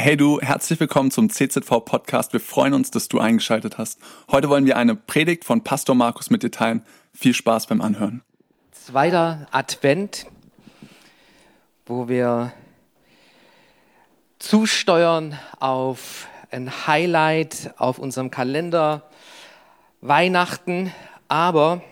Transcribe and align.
Hey 0.00 0.16
du, 0.16 0.40
herzlich 0.40 0.78
willkommen 0.78 1.10
zum 1.10 1.28
CZV 1.28 1.84
Podcast. 1.84 2.32
Wir 2.32 2.38
freuen 2.38 2.72
uns, 2.72 2.92
dass 2.92 3.08
du 3.08 3.18
eingeschaltet 3.18 3.78
hast. 3.78 3.98
Heute 4.30 4.48
wollen 4.48 4.64
wir 4.64 4.76
eine 4.76 4.94
Predigt 4.94 5.44
von 5.44 5.64
Pastor 5.64 5.96
Markus 5.96 6.30
mit 6.30 6.44
dir 6.44 6.52
teilen. 6.52 6.84
Viel 7.12 7.34
Spaß 7.34 7.66
beim 7.66 7.80
Anhören. 7.80 8.22
Zweiter 8.70 9.48
Advent, 9.50 10.26
wo 11.84 12.06
wir 12.06 12.52
zusteuern 14.38 15.36
auf 15.58 16.28
ein 16.52 16.86
Highlight 16.86 17.74
auf 17.76 17.98
unserem 17.98 18.30
Kalender, 18.30 19.02
Weihnachten. 20.00 20.92
Aber 21.26 21.82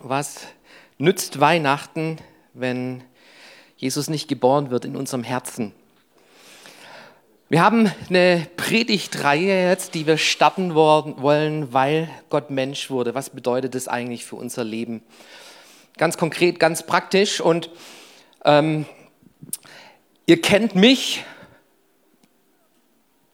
was 0.00 0.48
nützt 0.98 1.38
Weihnachten, 1.38 2.18
wenn 2.52 3.04
Jesus 3.76 4.10
nicht 4.10 4.26
geboren 4.26 4.70
wird 4.70 4.84
in 4.84 4.96
unserem 4.96 5.22
Herzen? 5.22 5.72
Wir 7.48 7.62
haben 7.62 7.88
eine 8.08 8.44
Predigtreihe 8.56 9.68
jetzt, 9.68 9.94
die 9.94 10.04
wir 10.08 10.18
starten 10.18 10.74
wollen, 10.74 11.72
weil 11.72 12.10
Gott 12.28 12.50
Mensch 12.50 12.90
wurde. 12.90 13.14
Was 13.14 13.30
bedeutet 13.30 13.76
das 13.76 13.86
eigentlich 13.86 14.24
für 14.24 14.34
unser 14.34 14.64
Leben? 14.64 15.00
Ganz 15.96 16.18
konkret, 16.18 16.58
ganz 16.58 16.84
praktisch. 16.84 17.40
Und 17.40 17.70
ähm, 18.44 18.84
ihr 20.26 20.42
kennt 20.42 20.74
mich, 20.74 21.22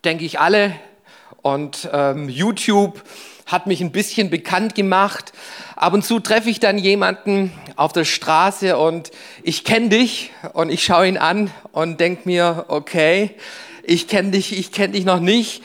denke 0.05 0.27
ich 0.27 0.39
alle. 0.39 0.75
Und 1.41 1.89
ähm, 1.91 2.29
YouTube 2.29 3.03
hat 3.53 3.67
mich 3.67 3.81
ein 3.81 3.93
bisschen 3.93 4.31
bekannt 4.31 4.75
gemacht. 4.75 5.33
Ab 5.77 5.93
und 5.93 6.05
zu 6.05 6.19
treffe 6.19 6.51
ich 6.51 6.59
dann 6.59 6.79
jemanden 6.79 7.53
auf 7.77 7.93
der 7.93 8.05
Straße 8.05 8.77
und 8.77 9.11
ich 9.43 9.65
kenne 9.65 9.91
dich 9.91 10.31
und 10.55 10.71
ich 10.71 10.83
schaue 10.83 11.07
ihn 11.07 11.19
an 11.19 11.51
und 11.71 12.01
denke 12.01 12.23
mir, 12.25 12.65
okay, 12.69 13.37
ich 13.83 14.09
kenne 14.09 14.31
dich, 14.33 14.59
ich 14.59 14.73
kenne 14.73 14.95
dich 14.95 15.05
noch 15.05 15.21
nicht. 15.21 15.63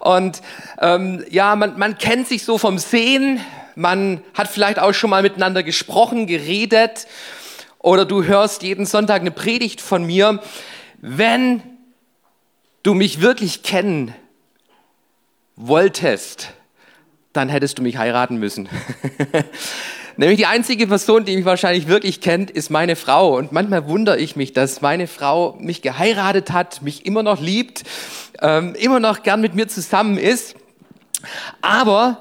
Und 0.00 0.42
ähm, 0.80 1.24
ja, 1.30 1.56
man, 1.56 1.78
man 1.78 1.98
kennt 1.98 2.28
sich 2.28 2.44
so 2.44 2.58
vom 2.58 2.78
Sehen, 2.78 3.40
man 3.74 4.22
hat 4.34 4.48
vielleicht 4.48 4.78
auch 4.78 4.92
schon 4.92 5.10
mal 5.10 5.22
miteinander 5.22 5.62
gesprochen, 5.62 6.26
geredet 6.26 7.06
oder 7.78 8.04
du 8.04 8.24
hörst 8.24 8.62
jeden 8.62 8.86
Sonntag 8.86 9.20
eine 9.20 9.30
Predigt 9.30 9.80
von 9.80 10.04
mir. 10.04 10.40
Wenn 10.98 11.62
du 12.82 12.94
mich 12.94 13.20
wirklich 13.20 13.62
kennen 13.62 14.14
wolltest, 15.56 16.52
dann 17.32 17.48
hättest 17.48 17.78
du 17.78 17.82
mich 17.82 17.96
heiraten 17.96 18.36
müssen. 18.36 18.68
Nämlich 20.16 20.38
die 20.38 20.46
einzige 20.46 20.86
Person, 20.86 21.24
die 21.24 21.36
mich 21.36 21.44
wahrscheinlich 21.44 21.86
wirklich 21.86 22.20
kennt, 22.20 22.50
ist 22.50 22.70
meine 22.70 22.96
Frau. 22.96 23.36
Und 23.36 23.52
manchmal 23.52 23.86
wundere 23.88 24.18
ich 24.18 24.36
mich, 24.36 24.52
dass 24.52 24.80
meine 24.80 25.06
Frau 25.06 25.56
mich 25.60 25.82
geheiratet 25.82 26.50
hat, 26.50 26.82
mich 26.82 27.06
immer 27.06 27.22
noch 27.22 27.40
liebt, 27.40 27.84
ähm, 28.42 28.74
immer 28.74 29.00
noch 29.00 29.22
gern 29.22 29.40
mit 29.40 29.54
mir 29.54 29.68
zusammen 29.68 30.18
ist. 30.18 30.56
Aber 31.62 32.20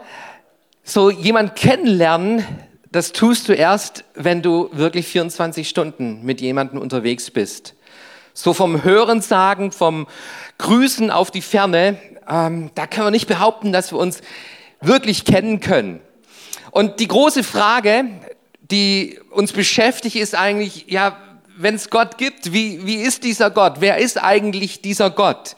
so 0.84 1.10
jemand 1.10 1.56
kennenlernen, 1.56 2.46
das 2.92 3.12
tust 3.12 3.50
du 3.50 3.54
erst, 3.54 4.04
wenn 4.16 4.42
du 4.42 4.70
wirklich 4.72 5.08
24 5.08 5.68
Stunden 5.68 6.24
mit 6.24 6.42
jemandem 6.42 6.80
unterwegs 6.80 7.30
bist. 7.32 7.76
So 8.34 8.54
vom 8.54 8.84
Hören 8.84 9.22
sagen, 9.22 9.72
vom 9.72 10.08
Grüßen 10.58 11.12
auf 11.12 11.32
die 11.32 11.42
Ferne, 11.42 11.98
ähm, 12.30 12.72
da 12.76 12.88
können 12.88 13.08
wir 13.08 13.12
nicht 13.12 13.28
behaupten, 13.28 13.72
dass 13.72 13.92
wir 13.92 14.00
uns 14.00 14.22
wirklich 14.82 15.26
kennen 15.26 15.60
können. 15.60 16.02
Und 16.72 17.00
die 17.00 17.08
große 17.08 17.44
Frage, 17.44 18.06
die 18.62 19.20
uns 19.32 19.52
beschäftigt, 19.52 20.16
ist 20.16 20.36
eigentlich, 20.36 20.86
ja, 20.88 21.18
wenn 21.58 21.76
es 21.76 21.90
Gott 21.90 22.18
gibt, 22.18 22.54
wie, 22.54 22.86
wie 22.86 22.96
ist 22.96 23.24
dieser 23.24 23.50
Gott? 23.50 23.78
Wer 23.80 23.98
ist 23.98 24.22
eigentlich 24.22 24.82
dieser 24.82 25.10
Gott? 25.10 25.56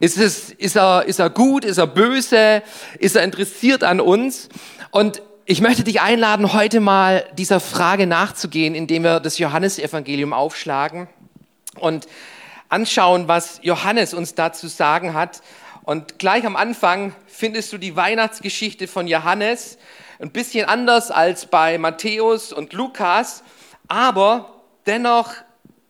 Ist, 0.00 0.18
es, 0.18 0.50
ist, 0.50 0.76
er, 0.76 1.04
ist 1.04 1.18
er 1.18 1.30
gut? 1.30 1.64
Ist 1.64 1.78
er 1.78 1.86
böse? 1.86 2.62
Ist 2.98 3.16
er 3.16 3.22
interessiert 3.22 3.84
an 3.84 4.00
uns? 4.00 4.48
Und 4.90 5.22
ich 5.44 5.60
möchte 5.60 5.84
dich 5.84 6.00
einladen, 6.00 6.52
heute 6.52 6.80
mal 6.80 7.24
dieser 7.36 7.60
Frage 7.60 8.06
nachzugehen, 8.06 8.74
indem 8.74 9.04
wir 9.04 9.20
das 9.20 9.38
Johannesevangelium 9.38 10.32
aufschlagen 10.32 11.08
und 11.76 12.06
anschauen, 12.68 13.28
was 13.28 13.60
Johannes 13.62 14.14
uns 14.14 14.34
dazu 14.34 14.68
sagen 14.68 15.14
hat. 15.14 15.40
Und 15.88 16.18
gleich 16.18 16.44
am 16.44 16.54
Anfang 16.54 17.14
findest 17.26 17.72
du 17.72 17.78
die 17.78 17.96
Weihnachtsgeschichte 17.96 18.86
von 18.86 19.06
Johannes. 19.06 19.78
Ein 20.18 20.32
bisschen 20.32 20.66
anders 20.66 21.10
als 21.10 21.46
bei 21.46 21.78
Matthäus 21.78 22.52
und 22.52 22.74
Lukas, 22.74 23.42
aber 23.86 24.52
dennoch 24.84 25.32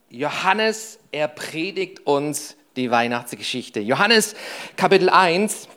Johannes, 0.09 0.99
er 1.11 1.27
predigt 1.27 2.07
uns 2.07 2.55
die 2.77 2.89
Weihnachtsgeschichte. 2.89 3.81
Johannes 3.81 4.35
Kapitel 4.77 5.09
1, 5.09 5.67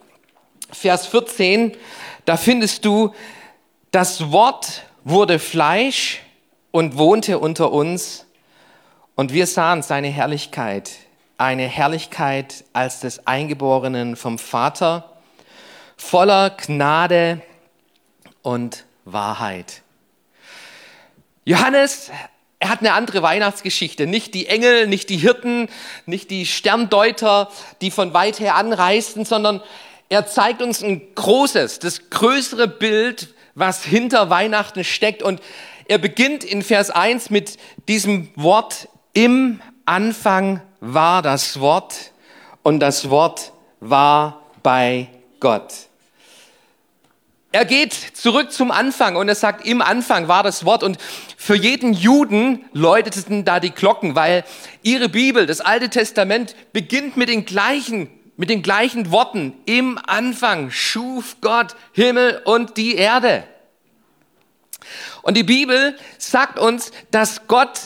Vers 0.71 1.09
14, 1.09 1.77
da 2.25 2.37
findest 2.37 2.85
du, 2.85 3.13
das 3.91 4.31
Wort 4.31 4.85
wurde 5.03 5.41
Fleisch 5.41 6.21
und 6.71 6.97
wohnte 6.97 7.41
unter 7.41 7.73
uns 7.73 8.25
und 9.17 9.33
wir 9.33 9.49
sahen 9.49 9.83
seine 9.83 10.11
Herrlichkeit, 10.11 10.93
eine 11.43 11.65
Herrlichkeit 11.65 12.65
als 12.73 13.01
des 13.01 13.27
Eingeborenen 13.27 14.15
vom 14.15 14.39
Vater, 14.39 15.13
voller 15.97 16.51
Gnade 16.51 17.43
und 18.43 18.85
Wahrheit. 19.05 19.83
Johannes, 21.45 22.13
er 22.61 22.69
hat 22.69 22.79
eine 22.79 22.93
andere 22.93 23.23
Weihnachtsgeschichte. 23.23 24.07
Nicht 24.07 24.35
die 24.35 24.47
Engel, 24.47 24.87
nicht 24.87 25.11
die 25.11 25.17
Hirten, 25.17 25.69
nicht 26.07 26.31
die 26.31 26.47
Sterndeuter, 26.47 27.51
die 27.81 27.91
von 27.91 28.15
weit 28.15 28.39
her 28.39 28.55
anreisten, 28.55 29.25
sondern 29.25 29.61
er 30.09 30.27
zeigt 30.29 30.63
uns 30.63 30.81
ein 30.81 31.13
großes, 31.17 31.81
das 31.81 32.09
größere 32.11 32.69
Bild, 32.69 33.35
was 33.57 33.85
hinter 33.85 34.31
Weihnachten 34.31 34.85
steckt. 34.85 35.25
Und 35.25 35.41
er 35.89 35.99
beginnt 35.99 36.45
in 36.45 36.63
Vers 36.63 36.91
1 36.91 37.31
mit 37.31 37.59
diesem 37.89 38.29
Wort, 38.37 38.89
im 39.13 39.61
Anfang 39.85 40.61
war 40.81 41.23
das 41.23 41.61
Wort 41.61 42.13
und 42.63 42.81
das 42.81 43.11
Wort 43.11 43.53
war 43.81 44.43
bei 44.63 45.09
Gott. 45.41 45.73
Er 47.55 47.67
geht 47.67 47.93
zurück 47.93 48.51
zum 48.51 48.71
Anfang 48.71 49.17
und 49.17 49.29
er 49.29 49.35
sagt, 49.35 49.67
im 49.67 49.83
Anfang 49.83 50.27
war 50.27 50.43
das 50.43 50.65
Wort 50.65 50.83
und 50.83 50.97
für 51.37 51.55
jeden 51.55 51.93
Juden 51.93 52.65
läuteten 52.73 53.45
da 53.45 53.61
die 53.61 53.73
Glocken, 53.73 54.15
weil 54.15 54.45
ihre 54.83 55.11
Bibel, 55.11 55.45
das 55.45 55.61
Alte 55.61 55.91
Testament, 55.91 56.57
beginnt 56.73 57.19
mit 57.19 57.29
den 57.29 57.45
gleichen, 57.45 58.09
mit 58.39 58.49
den 58.49 58.63
gleichen 58.63 59.11
Worten. 59.11 59.53
Im 59.67 59.99
Anfang 60.07 60.71
schuf 60.71 61.37
Gott 61.43 61.77
Himmel 61.93 62.41
und 62.47 62.79
die 62.79 62.95
Erde. 62.95 63.45
Und 65.21 65.37
die 65.37 65.43
Bibel 65.43 65.97
sagt 66.17 66.59
uns, 66.59 66.91
dass 67.11 67.47
Gott 67.49 67.81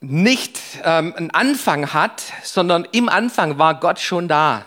nicht 0.00 0.58
ähm, 0.84 1.14
einen 1.16 1.30
Anfang 1.30 1.92
hat, 1.92 2.22
sondern 2.44 2.86
im 2.92 3.08
Anfang 3.08 3.58
war 3.58 3.80
Gott 3.80 3.98
schon 3.98 4.28
da. 4.28 4.64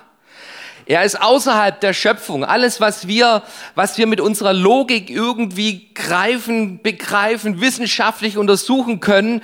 Er 0.85 1.03
ist 1.03 1.21
außerhalb 1.21 1.79
der 1.79 1.93
Schöpfung. 1.93 2.43
Alles, 2.43 2.81
was 2.81 3.07
wir, 3.07 3.43
was 3.75 3.97
wir 3.97 4.07
mit 4.07 4.19
unserer 4.19 4.53
Logik 4.53 5.09
irgendwie 5.09 5.93
greifen, 5.93 6.81
begreifen, 6.81 7.61
wissenschaftlich 7.61 8.37
untersuchen 8.37 8.99
können, 8.99 9.41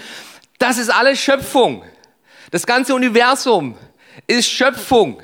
das 0.60 0.78
ist 0.78 0.90
alles 0.90 1.20
Schöpfung. 1.20 1.84
Das 2.52 2.66
ganze 2.66 2.96
Universum 2.96 3.78
ist 4.26 4.50
Schöpfung. 4.50 5.22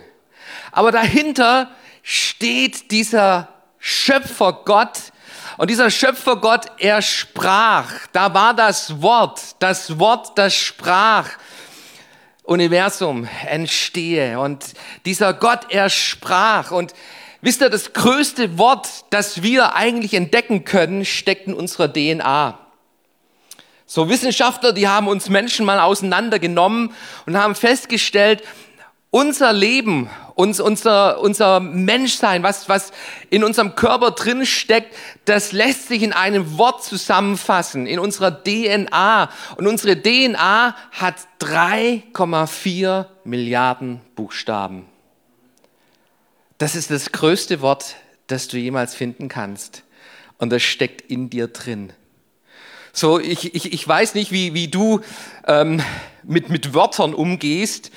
Aber 0.71 0.91
dahinter 0.91 1.71
steht 2.03 2.91
dieser 2.91 3.49
Schöpfer 3.79 4.61
Gott. 4.65 5.11
Und 5.57 5.69
dieser 5.69 5.91
Schöpfer 5.91 6.37
Gott, 6.37 6.65
er 6.79 7.01
sprach. 7.01 7.91
Da 8.11 8.33
war 8.33 8.53
das 8.53 9.01
Wort, 9.01 9.55
das 9.59 9.99
Wort, 9.99 10.37
das 10.37 10.53
sprach. 10.53 11.29
Universum 12.43 13.27
entstehe. 13.45 14.39
Und 14.39 14.73
dieser 15.05 15.33
Gott, 15.33 15.67
er 15.69 15.89
sprach. 15.89 16.71
Und 16.71 16.93
wisst 17.41 17.61
ihr, 17.61 17.69
das 17.69 17.93
größte 17.93 18.57
Wort, 18.57 18.89
das 19.11 19.43
wir 19.43 19.75
eigentlich 19.75 20.13
entdecken 20.13 20.65
können, 20.65 21.05
steckt 21.05 21.47
in 21.47 21.53
unserer 21.53 21.91
DNA. 21.91 22.59
So 23.85 24.09
Wissenschaftler, 24.09 24.73
die 24.73 24.87
haben 24.87 25.07
uns 25.07 25.29
Menschen 25.29 25.65
mal 25.65 25.79
auseinandergenommen 25.79 26.93
und 27.25 27.37
haben 27.37 27.55
festgestellt, 27.55 28.43
unser 29.11 29.53
Leben, 29.53 30.09
uns, 30.35 30.59
unser, 30.59 31.19
unser 31.19 31.59
Menschsein, 31.59 32.43
was, 32.43 32.69
was 32.69 32.91
in 33.29 33.43
unserem 33.43 33.75
Körper 33.75 34.11
drin 34.11 34.45
steckt, 34.45 34.95
das 35.25 35.51
lässt 35.51 35.87
sich 35.87 36.01
in 36.01 36.13
einem 36.13 36.57
Wort 36.57 36.83
zusammenfassen, 36.83 37.85
in 37.85 37.99
unserer 37.99 38.43
DNA. 38.43 39.29
Und 39.57 39.67
unsere 39.67 40.01
DNA 40.01 40.75
hat 40.91 41.15
3,4 41.39 43.05
Milliarden 43.23 44.01
Buchstaben. 44.15 44.85
Das 46.57 46.75
ist 46.75 46.91
das 46.91 47.11
größte 47.11 47.61
Wort, 47.61 47.95
das 48.27 48.47
du 48.47 48.57
jemals 48.57 48.95
finden 48.95 49.27
kannst. 49.27 49.83
Und 50.37 50.49
das 50.49 50.63
steckt 50.63 51.01
in 51.01 51.29
dir 51.29 51.47
drin. 51.47 51.93
So, 52.91 53.19
ich, 53.19 53.55
ich, 53.55 53.73
ich 53.73 53.87
weiß 53.87 54.13
nicht, 54.13 54.31
wie, 54.31 54.53
wie 54.53 54.67
du 54.67 55.01
ähm, 55.47 55.81
mit, 56.23 56.49
mit 56.49 56.73
Wörtern 56.73 57.13
umgehst. 57.13 57.91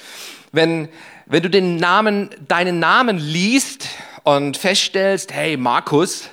Wenn, 0.56 0.88
wenn 1.26 1.42
du 1.42 1.50
den 1.50 1.76
Namen, 1.76 2.30
deinen 2.48 2.80
Namen 2.80 3.18
liest 3.18 3.88
und 4.24 4.56
feststellst, 4.56 5.32
hey 5.32 5.56
Markus, 5.56 6.28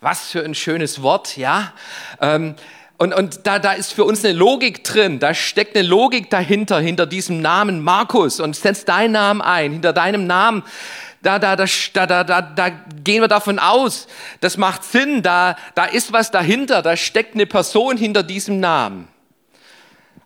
was 0.00 0.30
für 0.30 0.42
ein 0.42 0.54
schönes 0.54 1.02
Wort, 1.02 1.36
ja. 1.36 1.72
Ähm, 2.20 2.54
und, 2.96 3.12
und 3.12 3.46
da, 3.46 3.58
da 3.58 3.72
ist 3.72 3.92
für 3.92 4.04
uns 4.04 4.24
eine 4.24 4.32
Logik 4.32 4.84
drin, 4.84 5.18
da 5.18 5.34
steckt 5.34 5.76
eine 5.76 5.86
Logik 5.86 6.30
dahinter, 6.30 6.78
hinter 6.78 7.06
diesem 7.06 7.42
Namen 7.42 7.82
Markus. 7.82 8.38
Und 8.38 8.54
setzt 8.54 8.88
deinen 8.88 9.12
Namen 9.12 9.42
ein, 9.42 9.72
hinter 9.72 9.92
deinem 9.92 10.26
Namen. 10.26 10.62
Da, 11.20 11.38
da, 11.38 11.56
da, 11.56 11.66
da, 12.06 12.22
da, 12.22 12.42
da 12.42 12.68
gehen 13.02 13.22
wir 13.22 13.28
davon 13.28 13.58
aus, 13.58 14.06
das 14.40 14.58
macht 14.58 14.84
Sinn, 14.84 15.22
da, 15.22 15.56
da 15.74 15.86
ist 15.86 16.12
was 16.12 16.30
dahinter, 16.30 16.82
da 16.82 16.98
steckt 16.98 17.34
eine 17.34 17.46
Person 17.46 17.96
hinter 17.96 18.22
diesem 18.22 18.60
Namen. 18.60 19.08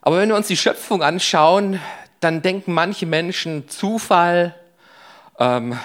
Aber 0.02 0.18
wenn 0.18 0.28
wir 0.28 0.36
uns 0.36 0.48
die 0.48 0.56
Schöpfung 0.56 1.02
anschauen, 1.02 1.80
dann 2.20 2.42
denken 2.42 2.72
manche 2.72 3.06
Menschen, 3.06 3.68
Zufall 3.68 4.54
ähm, 5.38 5.78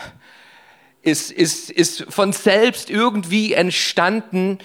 ist, 1.02 1.32
ist, 1.32 1.70
ist 1.70 2.06
von 2.10 2.34
selbst 2.34 2.90
irgendwie 2.90 3.54
entstanden. 3.54 4.60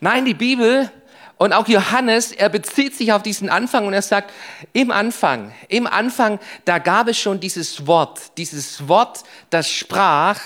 Nein, 0.00 0.24
die 0.24 0.34
Bibel 0.34 0.90
und 1.36 1.52
auch 1.52 1.66
Johannes, 1.66 2.32
er 2.32 2.48
bezieht 2.48 2.94
sich 2.94 3.12
auf 3.12 3.22
diesen 3.22 3.48
Anfang 3.48 3.86
und 3.86 3.92
er 3.92 4.02
sagt, 4.02 4.32
im 4.72 4.90
Anfang, 4.90 5.52
im 5.68 5.86
Anfang, 5.86 6.38
da 6.64 6.78
gab 6.78 7.08
es 7.08 7.18
schon 7.18 7.40
dieses 7.40 7.86
Wort, 7.86 8.38
dieses 8.38 8.86
Wort, 8.88 9.24
das 9.50 9.68
sprach 9.68 10.40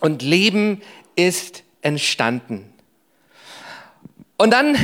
und 0.00 0.22
Leben 0.22 0.82
ist 1.16 1.62
entstanden. 1.82 2.72
Und 4.36 4.50
dann 4.52 4.76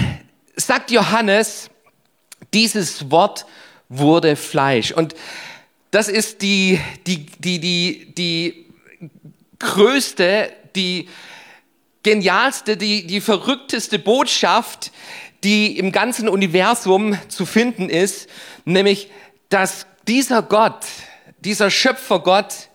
sagt 0.56 0.90
Johannes, 0.90 1.68
dieses 2.52 3.10
Wort 3.10 3.46
wurde 3.98 4.36
Fleisch. 4.36 4.92
Und 4.92 5.14
das 5.90 6.08
ist 6.08 6.42
die, 6.42 6.80
die, 7.06 7.26
die, 7.38 7.60
die, 7.60 8.14
die 8.16 8.66
größte, 9.58 10.52
die 10.74 11.08
genialste, 12.02 12.76
die, 12.76 13.06
die 13.06 13.20
verrückteste 13.20 13.98
Botschaft, 13.98 14.92
die 15.42 15.78
im 15.78 15.92
ganzen 15.92 16.28
Universum 16.28 17.18
zu 17.28 17.46
finden 17.46 17.88
ist, 17.88 18.28
nämlich, 18.64 19.10
dass 19.48 19.86
dieser 20.08 20.42
Gott, 20.42 20.84
dieser 21.40 21.70
Schöpfergott, 21.70 22.68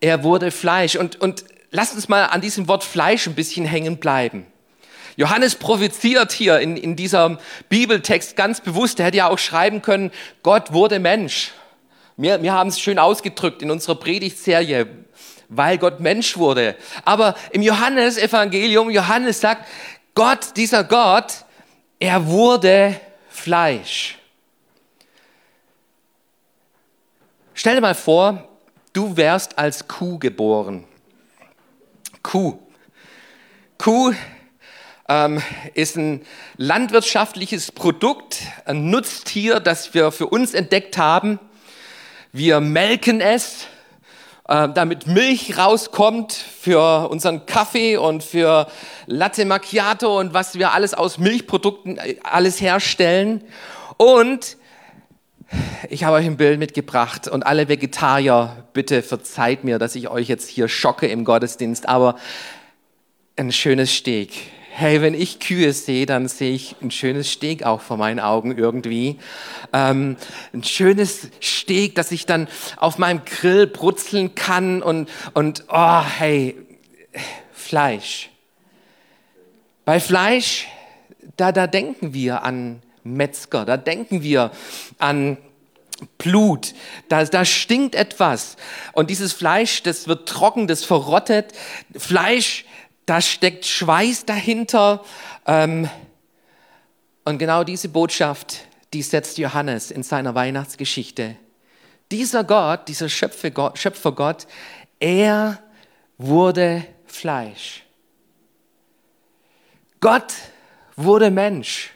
er 0.00 0.22
wurde 0.22 0.50
Fleisch. 0.50 0.96
Und, 0.96 1.20
und 1.20 1.44
lasst 1.70 1.94
uns 1.94 2.08
mal 2.08 2.24
an 2.24 2.40
diesem 2.40 2.68
Wort 2.68 2.84
Fleisch 2.84 3.26
ein 3.26 3.34
bisschen 3.34 3.64
hängen 3.64 3.98
bleiben. 3.98 4.46
Johannes 5.16 5.54
provoziert 5.56 6.32
hier 6.32 6.60
in, 6.60 6.76
in 6.76 6.96
diesem 6.96 7.38
Bibeltext 7.68 8.36
ganz 8.36 8.60
bewusst, 8.60 8.98
er 8.98 9.06
hätte 9.06 9.18
ja 9.18 9.28
auch 9.28 9.38
schreiben 9.38 9.82
können, 9.82 10.10
Gott 10.42 10.72
wurde 10.72 10.98
Mensch. 10.98 11.52
Wir, 12.16 12.42
wir 12.42 12.52
haben 12.52 12.68
es 12.68 12.80
schön 12.80 12.98
ausgedrückt 12.98 13.62
in 13.62 13.70
unserer 13.70 13.96
Predigtserie, 13.96 14.86
weil 15.48 15.78
Gott 15.78 16.00
Mensch 16.00 16.36
wurde. 16.36 16.76
Aber 17.04 17.34
im 17.50 17.62
Johannesevangelium, 17.62 18.90
Johannes 18.90 19.40
sagt, 19.40 19.66
Gott, 20.14 20.56
dieser 20.56 20.84
Gott, 20.84 21.44
er 21.98 22.26
wurde 22.26 23.00
Fleisch. 23.28 24.18
Stell 27.54 27.76
dir 27.76 27.80
mal 27.80 27.94
vor, 27.94 28.48
du 28.92 29.16
wärst 29.16 29.58
als 29.58 29.86
Kuh 29.88 30.18
geboren. 30.18 30.84
Kuh. 32.22 32.58
Kuh 33.78 34.14
ähm, 35.12 35.42
ist 35.74 35.96
ein 35.96 36.22
landwirtschaftliches 36.56 37.72
Produkt, 37.72 38.38
ein 38.64 38.88
Nutztier, 38.88 39.60
das 39.60 39.92
wir 39.94 40.10
für 40.10 40.26
uns 40.26 40.54
entdeckt 40.54 40.96
haben. 40.96 41.38
Wir 42.32 42.60
melken 42.60 43.20
es, 43.20 43.66
äh, 44.48 44.68
damit 44.70 45.06
Milch 45.06 45.58
rauskommt 45.58 46.32
für 46.32 47.10
unseren 47.10 47.44
Kaffee 47.44 47.98
und 47.98 48.22
für 48.22 48.68
Latte 49.06 49.44
Macchiato 49.44 50.18
und 50.18 50.32
was 50.32 50.54
wir 50.58 50.72
alles 50.72 50.94
aus 50.94 51.18
Milchprodukten 51.18 51.98
äh, 51.98 52.16
alles 52.22 52.60
herstellen. 52.60 53.44
Und 53.98 54.56
ich 55.90 56.04
habe 56.04 56.16
euch 56.16 56.24
ein 56.24 56.38
Bild 56.38 56.58
mitgebracht 56.58 57.28
und 57.28 57.42
alle 57.42 57.68
Vegetarier, 57.68 58.64
bitte 58.72 59.02
verzeiht 59.02 59.64
mir, 59.64 59.78
dass 59.78 59.94
ich 59.94 60.08
euch 60.08 60.28
jetzt 60.28 60.48
hier 60.48 60.68
schocke 60.68 61.06
im 61.06 61.26
Gottesdienst, 61.26 61.86
aber 61.86 62.16
ein 63.36 63.52
schönes 63.52 63.92
Steak 63.92 64.30
hey, 64.74 65.02
wenn 65.02 65.12
ich 65.12 65.38
Kühe 65.38 65.72
sehe, 65.74 66.06
dann 66.06 66.28
sehe 66.28 66.54
ich 66.54 66.76
ein 66.80 66.90
schönes 66.90 67.30
Steg 67.30 67.62
auch 67.62 67.82
vor 67.82 67.98
meinen 67.98 68.20
Augen 68.20 68.56
irgendwie. 68.56 69.18
Ähm, 69.72 70.16
ein 70.54 70.64
schönes 70.64 71.28
Steg, 71.40 71.94
das 71.94 72.10
ich 72.10 72.24
dann 72.24 72.48
auf 72.78 72.96
meinem 72.96 73.22
Grill 73.26 73.66
brutzeln 73.66 74.34
kann 74.34 74.82
und, 74.82 75.10
und 75.34 75.64
oh, 75.68 76.02
hey, 76.02 76.56
Fleisch. 77.52 78.30
Bei 79.84 80.00
Fleisch, 80.00 80.68
da, 81.36 81.52
da 81.52 81.66
denken 81.66 82.14
wir 82.14 82.42
an 82.42 82.82
Metzger, 83.04 83.66
da 83.66 83.76
denken 83.76 84.22
wir 84.22 84.52
an 84.98 85.36
Blut, 86.16 86.72
da, 87.08 87.24
da 87.24 87.44
stinkt 87.44 87.94
etwas. 87.94 88.56
Und 88.94 89.10
dieses 89.10 89.34
Fleisch, 89.34 89.82
das 89.82 90.08
wird 90.08 90.28
trocken, 90.28 90.66
das 90.66 90.82
verrottet. 90.82 91.52
Fleisch, 91.94 92.64
da 93.06 93.20
steckt 93.20 93.66
Schweiß 93.66 94.24
dahinter. 94.24 95.04
Ähm, 95.46 95.88
und 97.24 97.38
genau 97.38 97.64
diese 97.64 97.88
Botschaft, 97.88 98.66
die 98.92 99.02
setzt 99.02 99.38
Johannes 99.38 99.90
in 99.90 100.02
seiner 100.02 100.34
Weihnachtsgeschichte. 100.34 101.36
Dieser 102.10 102.44
Gott, 102.44 102.88
dieser 102.88 103.08
Schöpfergott, 103.08 104.46
er 104.98 105.62
wurde 106.18 106.84
Fleisch. 107.06 107.84
Gott 110.00 110.34
wurde 110.96 111.30
Mensch. 111.30 111.90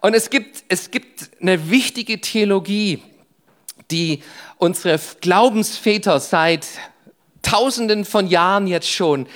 Und 0.00 0.14
es 0.14 0.30
gibt, 0.30 0.64
es 0.68 0.90
gibt 0.90 1.30
eine 1.40 1.70
wichtige 1.70 2.20
Theologie, 2.20 3.02
die 3.90 4.22
unsere 4.56 4.98
Glaubensväter 5.20 6.20
seit 6.20 6.66
Tausenden 7.42 8.04
von 8.04 8.26
Jahren 8.26 8.66
jetzt 8.66 8.90
schon 8.90 9.26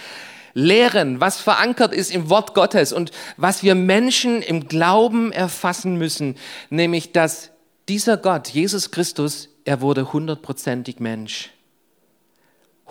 lehren, 0.55 1.21
was 1.21 1.41
verankert 1.41 1.93
ist 1.93 2.13
im 2.13 2.31
Wort 2.31 2.55
Gottes 2.55 2.93
und 2.93 3.11
was 3.37 3.63
wir 3.63 3.75
Menschen 3.75 4.41
im 4.41 4.69
Glauben 4.69 5.33
erfassen 5.33 5.97
müssen, 5.97 6.37
nämlich 6.71 7.13
dass 7.13 7.51
dieser 7.89 8.17
Gott, 8.17 8.49
Jesus 8.49 8.91
Christus, 8.91 9.51
er 9.65 9.81
wurde 9.81 10.13
hundertprozentig 10.13 11.01
Mensch. 11.01 11.51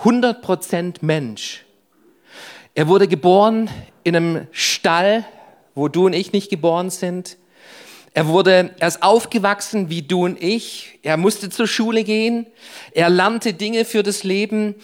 Hundertprozent 0.04 1.02
Mensch. 1.02 1.66
Er 2.76 2.88
wurde 2.88 3.08
geboren 3.08 3.70
in 4.04 4.16
einem 4.16 4.48
Stall, 4.52 5.26
wo 5.76 5.88
du 5.88 6.08
und 6.08 6.14
ich 6.14 6.34
nicht 6.34 6.50
geboren 6.50 6.90
sind. 6.90 7.38
Er 8.16 8.28
wurde, 8.28 8.72
er 8.78 8.88
ist 8.88 9.02
aufgewachsen 9.02 9.90
wie 9.90 10.04
du 10.04 10.26
und 10.26 10.42
ich. 10.42 11.00
Er 11.02 11.18
musste 11.18 11.50
zur 11.50 11.68
Schule 11.68 12.04
gehen. 12.04 12.46
Er 12.92 13.10
lernte 13.10 13.54
Dinge 13.54 13.86
für 13.86 14.04
das 14.04 14.24
Leben. 14.24 14.76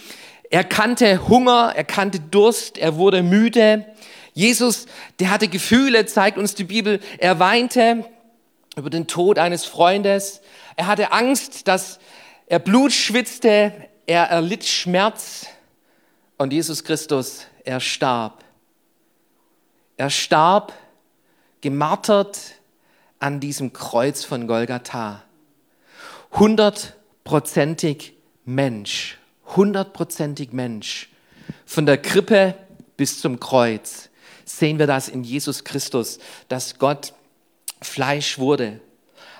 Er 0.49 0.63
kannte 0.63 1.27
Hunger, 1.27 1.73
er 1.75 1.83
kannte 1.83 2.19
Durst, 2.19 2.77
er 2.77 2.95
wurde 2.95 3.21
müde. 3.21 3.85
Jesus, 4.33 4.87
der 5.19 5.29
hatte 5.29 5.47
Gefühle, 5.47 6.05
zeigt 6.05 6.37
uns 6.37 6.55
die 6.55 6.63
Bibel. 6.63 6.99
Er 7.19 7.39
weinte 7.39 8.05
über 8.75 8.89
den 8.89 9.05
Tod 9.07 9.37
eines 9.37 9.65
Freundes. 9.65 10.41
Er 10.75 10.87
hatte 10.87 11.11
Angst, 11.11 11.67
dass 11.67 11.99
er 12.47 12.59
Blut 12.59 12.91
schwitzte. 12.91 13.73
Er 14.07 14.23
erlitt 14.23 14.65
Schmerz. 14.65 15.45
Und 16.37 16.51
Jesus 16.51 16.83
Christus, 16.83 17.45
er 17.63 17.79
starb. 17.79 18.43
Er 19.97 20.09
starb, 20.09 20.73
gemartert 21.61 22.39
an 23.19 23.39
diesem 23.39 23.73
Kreuz 23.73 24.23
von 24.23 24.47
Golgatha. 24.47 25.21
Hundertprozentig 26.31 28.13
Mensch 28.45 29.18
hundertprozentig 29.55 30.51
Mensch. 30.51 31.09
Von 31.65 31.85
der 31.85 31.97
Krippe 31.97 32.55
bis 32.97 33.19
zum 33.19 33.39
Kreuz 33.39 34.09
sehen 34.45 34.79
wir 34.79 34.87
das 34.87 35.07
in 35.07 35.23
Jesus 35.23 35.63
Christus, 35.63 36.19
dass 36.47 36.79
Gott 36.79 37.13
Fleisch 37.81 38.39
wurde. 38.39 38.81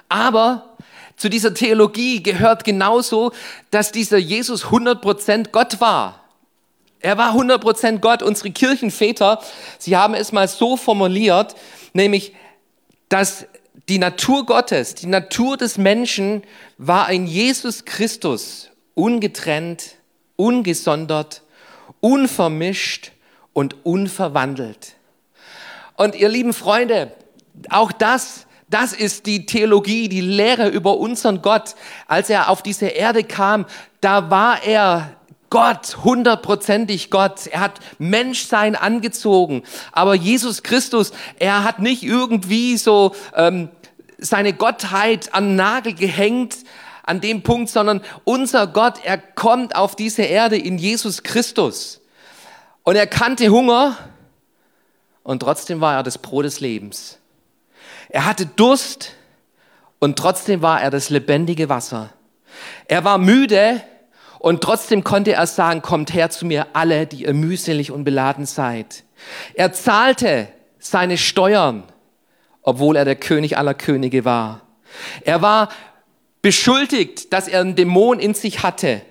Aber 0.08 0.78
zu 1.18 1.30
dieser 1.30 1.54
Theologie 1.54 2.24
gehört 2.24 2.64
genauso, 2.64 3.32
dass 3.72 3.92
dieser 3.92 4.18
Jesus 4.18 4.66
100% 4.66 5.52
Gott 5.52 5.82
war. 5.82 6.24
Er 7.02 7.18
war 7.18 7.36
100% 7.36 8.00
Gott. 8.00 8.24
Unsere 8.24 8.52
Kirchenväter, 8.52 9.42
sie 9.78 9.98
haben 9.98 10.14
es 10.14 10.32
mal 10.32 10.48
so 10.48 10.78
formuliert, 10.78 11.56
nämlich, 11.94 12.34
dass 13.10 13.46
die 13.90 14.00
Natur 14.00 14.46
Gottes, 14.46 14.96
die 14.96 15.08
Natur 15.08 15.58
des 15.58 15.78
Menschen 15.78 16.44
war 16.78 17.10
in 17.10 17.26
Jesus 17.26 17.86
Christus 17.86 18.70
ungetrennt 18.94 19.96
ungesondert, 20.40 21.44
unvermischt 22.00 23.12
und 23.52 23.86
unverwandelt. 23.86 24.96
Und 25.98 26.16
ihr 26.16 26.30
lieben 26.30 26.54
Freunde, 26.54 27.12
auch 27.70 27.92
das, 27.92 28.48
Das 28.70 28.94
ist 28.94 29.26
die 29.26 29.48
Theologie, 29.48 30.10
die 30.10 30.22
Lehre 30.22 30.70
über 30.70 30.98
unseren 30.98 31.42
Gott. 31.42 31.74
Als 32.08 32.30
er 32.30 32.50
auf 32.50 32.62
diese 32.62 32.86
Erde 32.86 33.24
kam, 33.24 33.66
da 34.00 34.30
war 34.30 34.64
er 34.64 35.16
Gott, 35.50 35.98
hundertprozentig 36.04 37.10
Gott. 37.10 37.48
Er 37.48 37.62
hat 37.62 37.80
Menschsein 37.98 38.76
angezogen. 38.76 39.64
Aber 39.92 40.14
Jesus 40.14 40.62
Christus, 40.62 41.12
er 41.40 41.64
hat 41.64 41.80
nicht 41.80 42.04
irgendwie 42.04 42.78
so 42.78 43.16
ähm, 43.36 43.70
seine 44.20 44.54
Gottheit 44.54 45.34
an 45.34 45.56
Nagel 45.56 45.96
gehängt 45.96 46.58
an 47.10 47.22
dem 47.22 47.42
Punkt, 47.42 47.70
sondern 47.70 48.02
unser 48.24 48.68
Gott, 48.68 49.00
er 49.04 49.18
kommt 49.18 49.76
auf 49.76 49.96
diese 49.96 50.22
Erde 50.22 50.58
in 50.58 50.78
Jesus 50.78 51.24
Christus. 51.24 52.02
Und 52.84 52.96
er 52.96 53.08
kannte 53.08 53.50
Hunger 53.50 53.98
und 55.24 55.42
trotzdem 55.42 55.82
war 55.82 55.96
er 55.96 56.04
das 56.04 56.18
Brot 56.18 56.46
des 56.46 56.60
Lebens. 56.60 57.20
Er 58.10 58.26
hatte 58.26 58.46
Durst 58.46 59.14
und 60.00 60.18
trotzdem 60.18 60.62
war 60.62 60.82
er 60.82 60.92
das 60.92 61.10
lebendige 61.10 61.68
Wasser. 61.68 62.12
Er 62.88 63.04
war 63.04 63.18
müde 63.18 63.82
und 64.40 64.62
trotzdem 64.62 65.04
konnte 65.04 65.34
er 65.34 65.48
sagen, 65.48 65.82
kommt 65.82 66.14
her 66.14 66.30
zu 66.30 66.46
mir 66.46 66.68
alle, 66.74 67.06
die 67.06 67.24
ihr 67.24 67.34
mühselig 67.34 67.92
und 67.92 68.04
beladen 68.04 68.46
seid. 68.46 69.04
Er 69.54 69.74
zahlte 69.74 70.48
seine 70.80 71.18
Steuern, 71.18 71.84
obwohl 72.62 72.96
er 72.96 73.06
der 73.06 73.16
König 73.16 73.58
aller 73.58 73.74
Könige 73.74 74.26
war. 74.26 74.62
Er 75.24 75.42
war 75.42 75.70
beschuldigt, 76.42 77.34
dass 77.34 77.48
er 77.48 77.62
einen 77.62 77.76
Dämon 77.76 78.20
in 78.20 78.34
sich 78.34 78.64
hatte, 78.64 79.02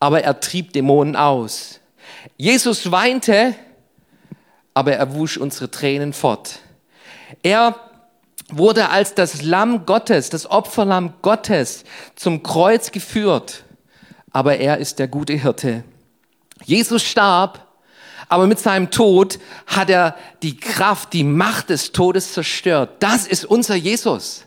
aber 0.00 0.22
er 0.22 0.40
trieb 0.40 0.72
Dämonen 0.72 1.16
aus. 1.16 1.80
Jesus 2.36 2.90
weinte, 2.90 3.54
aber 4.74 4.92
er 4.92 5.14
wusch 5.14 5.38
unsere 5.38 5.70
Tränen 5.70 6.12
fort. 6.12 6.60
Er 7.42 7.74
wurde 8.50 8.90
als 8.90 9.14
das 9.14 9.42
Lamm 9.42 9.86
Gottes, 9.86 10.30
das 10.30 10.48
Opferlamm 10.48 11.14
Gottes 11.22 11.84
zum 12.14 12.42
Kreuz 12.42 12.92
geführt, 12.92 13.64
aber 14.30 14.58
er 14.58 14.78
ist 14.78 14.98
der 14.98 15.08
gute 15.08 15.32
Hirte. 15.32 15.82
Jesus 16.64 17.02
starb, 17.02 17.66
aber 18.28 18.46
mit 18.46 18.58
seinem 18.58 18.90
Tod 18.90 19.38
hat 19.66 19.90
er 19.90 20.16
die 20.42 20.56
Kraft, 20.56 21.12
die 21.12 21.24
Macht 21.24 21.70
des 21.70 21.92
Todes 21.92 22.32
zerstört. 22.32 22.96
Das 23.00 23.26
ist 23.26 23.44
unser 23.44 23.74
Jesus. 23.74 24.45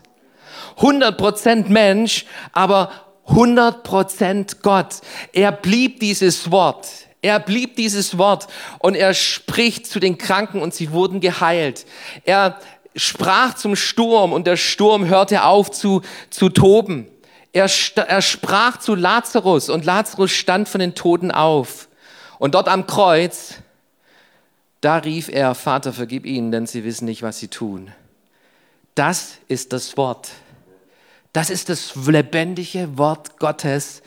100% 0.78 1.68
Mensch, 1.68 2.26
aber 2.52 2.90
100% 3.28 4.56
Gott. 4.62 4.96
Er 5.32 5.52
blieb 5.52 6.00
dieses 6.00 6.50
Wort. 6.50 6.88
Er 7.22 7.38
blieb 7.38 7.76
dieses 7.76 8.16
Wort 8.16 8.46
und 8.78 8.94
er 8.94 9.12
spricht 9.12 9.86
zu 9.86 10.00
den 10.00 10.16
Kranken 10.16 10.62
und 10.62 10.72
sie 10.72 10.90
wurden 10.90 11.20
geheilt. 11.20 11.84
Er 12.24 12.58
sprach 12.96 13.54
zum 13.54 13.76
Sturm 13.76 14.32
und 14.32 14.46
der 14.46 14.56
Sturm 14.56 15.06
hörte 15.06 15.44
auf 15.44 15.70
zu, 15.70 16.02
zu 16.30 16.48
toben. 16.48 17.06
Er, 17.52 17.68
er 17.96 18.22
sprach 18.22 18.78
zu 18.78 18.94
Lazarus 18.94 19.68
und 19.68 19.84
Lazarus 19.84 20.30
stand 20.30 20.68
von 20.68 20.80
den 20.80 20.94
Toten 20.94 21.30
auf. 21.30 21.88
Und 22.38 22.54
dort 22.54 22.68
am 22.68 22.86
Kreuz, 22.86 23.56
da 24.80 24.96
rief 24.96 25.28
er, 25.28 25.54
Vater, 25.54 25.92
vergib 25.92 26.24
ihnen, 26.24 26.52
denn 26.52 26.66
sie 26.66 26.84
wissen 26.84 27.04
nicht, 27.04 27.22
was 27.22 27.38
sie 27.38 27.48
tun. 27.48 27.92
Das 28.94 29.34
ist 29.46 29.74
das 29.74 29.96
Wort. 29.96 30.30
Das 31.32 31.50
ist 31.50 31.68
das 31.68 31.94
lebendige 31.94 32.98
Wort 32.98 33.38
Gottes, 33.38 34.02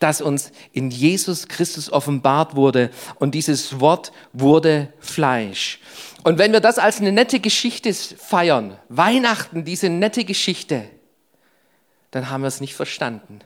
das 0.00 0.20
uns 0.20 0.50
in 0.72 0.90
Jesus 0.90 1.48
Christus 1.48 1.90
offenbart 1.90 2.56
wurde. 2.56 2.90
Und 3.16 3.34
dieses 3.34 3.80
Wort 3.80 4.12
wurde 4.32 4.92
Fleisch. 4.98 5.78
Und 6.24 6.38
wenn 6.38 6.52
wir 6.52 6.60
das 6.60 6.78
als 6.78 7.00
eine 7.00 7.12
nette 7.12 7.38
Geschichte 7.38 7.94
feiern, 7.94 8.76
Weihnachten, 8.88 9.64
diese 9.64 9.88
nette 9.88 10.24
Geschichte, 10.24 10.88
dann 12.10 12.28
haben 12.28 12.42
wir 12.42 12.48
es 12.48 12.60
nicht 12.60 12.74
verstanden. 12.74 13.40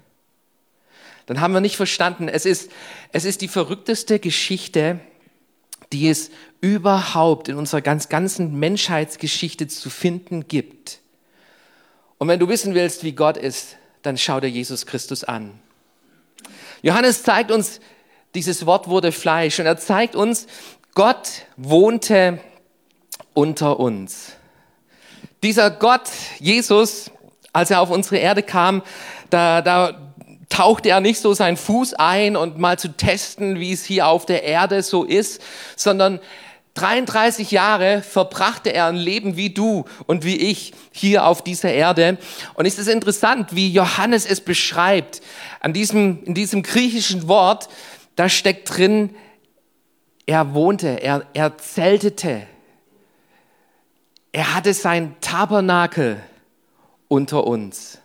Dann 1.26 1.40
haben 1.40 1.52
wir 1.52 1.60
nicht 1.60 1.76
verstanden. 1.76 2.28
Es 2.28 2.46
ist, 2.46 2.70
es 3.12 3.24
ist 3.24 3.42
die 3.42 3.48
verrückteste 3.48 4.18
Geschichte, 4.18 5.00
die 5.92 6.08
es 6.08 6.30
überhaupt 6.60 7.48
in 7.48 7.56
unserer 7.56 7.82
ganz, 7.82 8.08
ganzen 8.08 8.58
Menschheitsgeschichte 8.58 9.68
zu 9.68 9.90
finden 9.90 10.48
gibt. 10.48 11.00
Und 12.18 12.28
wenn 12.28 12.40
du 12.40 12.48
wissen 12.48 12.74
willst, 12.74 13.04
wie 13.04 13.12
Gott 13.12 13.36
ist, 13.36 13.76
dann 14.02 14.18
schau 14.18 14.40
dir 14.40 14.48
Jesus 14.48 14.86
Christus 14.86 15.24
an. 15.24 15.58
Johannes 16.82 17.22
zeigt 17.22 17.50
uns, 17.50 17.80
dieses 18.34 18.66
Wort 18.66 18.88
wurde 18.88 19.12
Fleisch 19.12 19.58
und 19.58 19.66
er 19.66 19.78
zeigt 19.78 20.14
uns, 20.14 20.46
Gott 20.94 21.28
wohnte 21.56 22.40
unter 23.34 23.78
uns. 23.78 24.32
Dieser 25.42 25.70
Gott, 25.70 26.08
Jesus, 26.40 27.10
als 27.52 27.70
er 27.70 27.80
auf 27.80 27.90
unsere 27.90 28.16
Erde 28.16 28.42
kam, 28.42 28.82
da, 29.30 29.62
da 29.62 30.12
tauchte 30.48 30.88
er 30.88 31.00
nicht 31.00 31.20
so 31.20 31.34
seinen 31.34 31.56
Fuß 31.56 31.94
ein 31.94 32.36
und 32.36 32.58
mal 32.58 32.78
zu 32.78 32.88
testen, 32.88 33.60
wie 33.60 33.72
es 33.72 33.84
hier 33.84 34.08
auf 34.08 34.26
der 34.26 34.42
Erde 34.42 34.82
so 34.82 35.04
ist, 35.04 35.40
sondern 35.76 36.20
33 36.74 37.50
Jahre 37.50 38.02
verbrachte 38.02 38.72
er 38.72 38.86
ein 38.86 38.96
Leben 38.96 39.36
wie 39.36 39.50
du 39.50 39.84
und 40.06 40.24
wie 40.24 40.36
ich 40.36 40.72
hier 40.92 41.26
auf 41.26 41.42
dieser 41.42 41.72
Erde. 41.72 42.18
Und 42.54 42.66
es 42.66 42.78
ist 42.78 42.88
interessant, 42.88 43.54
wie 43.54 43.72
Johannes 43.72 44.26
es 44.26 44.40
beschreibt. 44.40 45.20
An 45.60 45.72
diesem, 45.72 46.22
in 46.24 46.34
diesem 46.34 46.62
griechischen 46.62 47.26
Wort, 47.28 47.68
da 48.16 48.28
steckt 48.28 48.76
drin, 48.76 49.14
er 50.26 50.54
wohnte, 50.54 51.02
er, 51.02 51.26
er 51.32 51.56
zeltete. 51.58 52.46
Er 54.30 54.54
hatte 54.54 54.74
sein 54.74 55.16
Tabernakel 55.20 56.20
unter 57.08 57.46
uns. 57.46 57.98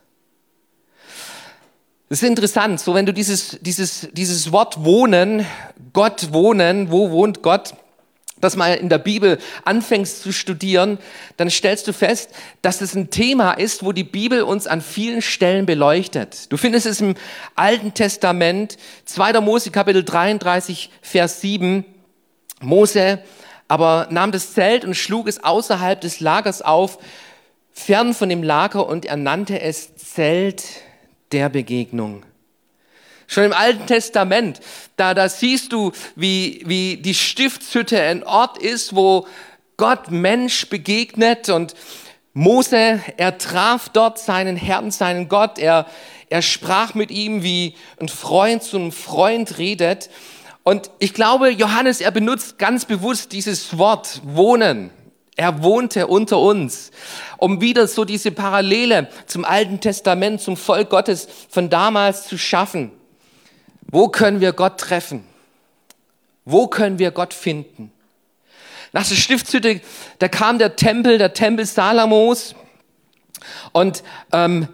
Das 2.10 2.22
ist 2.22 2.28
interessant, 2.28 2.80
so 2.80 2.94
wenn 2.94 3.06
du 3.06 3.14
dieses, 3.14 3.58
dieses, 3.62 4.08
dieses 4.12 4.52
Wort 4.52 4.86
wohnen, 4.86 5.46
Gott 5.94 6.32
wohnen, 6.32 6.92
wo 6.92 7.10
wohnt 7.12 7.42
Gott, 7.42 7.74
das 8.44 8.56
mal 8.56 8.74
in 8.74 8.90
der 8.90 8.98
Bibel 8.98 9.40
anfängst 9.66 10.22
zu 10.22 10.32
studieren, 10.32 10.98
dann 11.38 11.50
stellst 11.50 11.88
du 11.88 11.94
fest, 11.94 12.32
dass 12.62 12.82
es 12.82 12.96
ein 12.96 13.10
Thema 13.10 13.54
ist, 13.54 13.84
wo 13.84 13.92
die 13.92 14.04
Bibel 14.04 14.44
uns 14.44 14.68
an 14.68 14.82
vielen 14.82 15.22
Stellen 15.22 15.66
beleuchtet. 15.66 16.52
Du 16.52 16.58
findest 16.58 16.86
es 16.86 17.02
im 17.02 17.16
Alten 17.56 17.94
Testament, 17.94 18.78
2. 19.06 19.40
Mose 19.42 19.72
Kapitel 19.72 20.04
33, 20.04 20.90
Vers 21.02 21.42
7. 21.42 21.86
Mose 22.62 23.20
aber 23.68 24.08
nahm 24.12 24.32
das 24.32 24.54
Zelt 24.54 24.86
und 24.86 24.96
schlug 24.96 25.28
es 25.28 25.44
außerhalb 25.44 26.00
des 26.00 26.20
Lagers 26.20 26.62
auf, 26.62 27.00
fern 27.72 28.14
von 28.14 28.30
dem 28.30 28.44
Lager 28.44 28.88
und 28.88 29.06
er 29.06 29.18
nannte 29.18 29.62
es 29.62 29.96
Zelt 29.96 30.64
der 31.32 31.50
Begegnung. 31.50 32.24
Schon 33.28 33.46
im 33.46 33.54
Alten 33.54 33.86
Testament, 33.88 34.60
da, 34.98 35.14
da 35.14 35.30
siehst 35.30 35.72
du, 35.72 35.92
wie, 36.16 36.62
wie 36.66 36.98
die 36.98 37.14
Stiftshütte 37.14 38.02
ein 38.02 38.24
Ort 38.24 38.58
ist, 38.58 38.96
wo 38.96 39.28
Gott 39.78 40.12
Mensch 40.12 40.70
begegnet 40.70 41.50
und 41.50 41.74
Mose, 42.34 43.00
er 43.18 43.38
traf 43.38 43.90
dort 43.90 44.18
seinen 44.18 44.58
Herrn, 44.58 44.90
seinen 44.90 45.30
Gott, 45.30 45.60
er, 45.60 45.86
er 46.30 46.42
sprach 46.42 46.96
mit 46.96 47.12
ihm, 47.12 47.44
wie 47.44 47.76
ein 48.00 48.10
Freund 48.10 48.64
zu 48.64 48.78
einem 48.78 48.92
Freund 48.92 49.60
redet. 49.60 50.10
Und 50.64 50.90
ich 50.98 51.14
glaube, 51.14 51.50
Johannes, 51.50 52.02
er 52.02 52.10
benutzt 52.10 52.58
ganz 52.58 52.86
bewusst 52.86 53.34
dieses 53.34 53.78
Wort 53.78 54.22
wohnen. 54.24 54.90
Er 55.36 55.62
wohnte 55.62 56.08
unter 56.08 56.40
uns, 56.40 56.92
um 57.38 57.62
wieder 57.62 57.88
so 57.88 58.06
diese 58.06 58.32
Parallele 58.32 59.10
zum 59.28 59.46
Alten 59.46 59.80
Testament, 59.80 60.42
zum 60.42 60.58
Volk 60.58 60.90
Gottes 60.90 61.28
von 61.50 61.70
damals 61.70 62.28
zu 62.28 62.38
schaffen. 62.38 62.92
Wo 63.94 64.08
können 64.08 64.42
wir 64.42 64.54
Gott 64.54 64.80
treffen? 64.80 65.24
Wo 66.46 66.66
können 66.66 66.98
wir 66.98 67.12
Gott 67.12 67.32
finden? 67.32 67.92
Nach 68.92 69.08
der 69.08 69.14
Stiftshütte, 69.14 69.82
da 70.18 70.28
kam 70.30 70.58
der 70.58 70.76
Tempel, 70.76 71.20
der 71.20 71.36
Tempel 71.36 71.64
Salamos. 71.68 72.56
Und 73.72 74.04
ähm, 74.32 74.68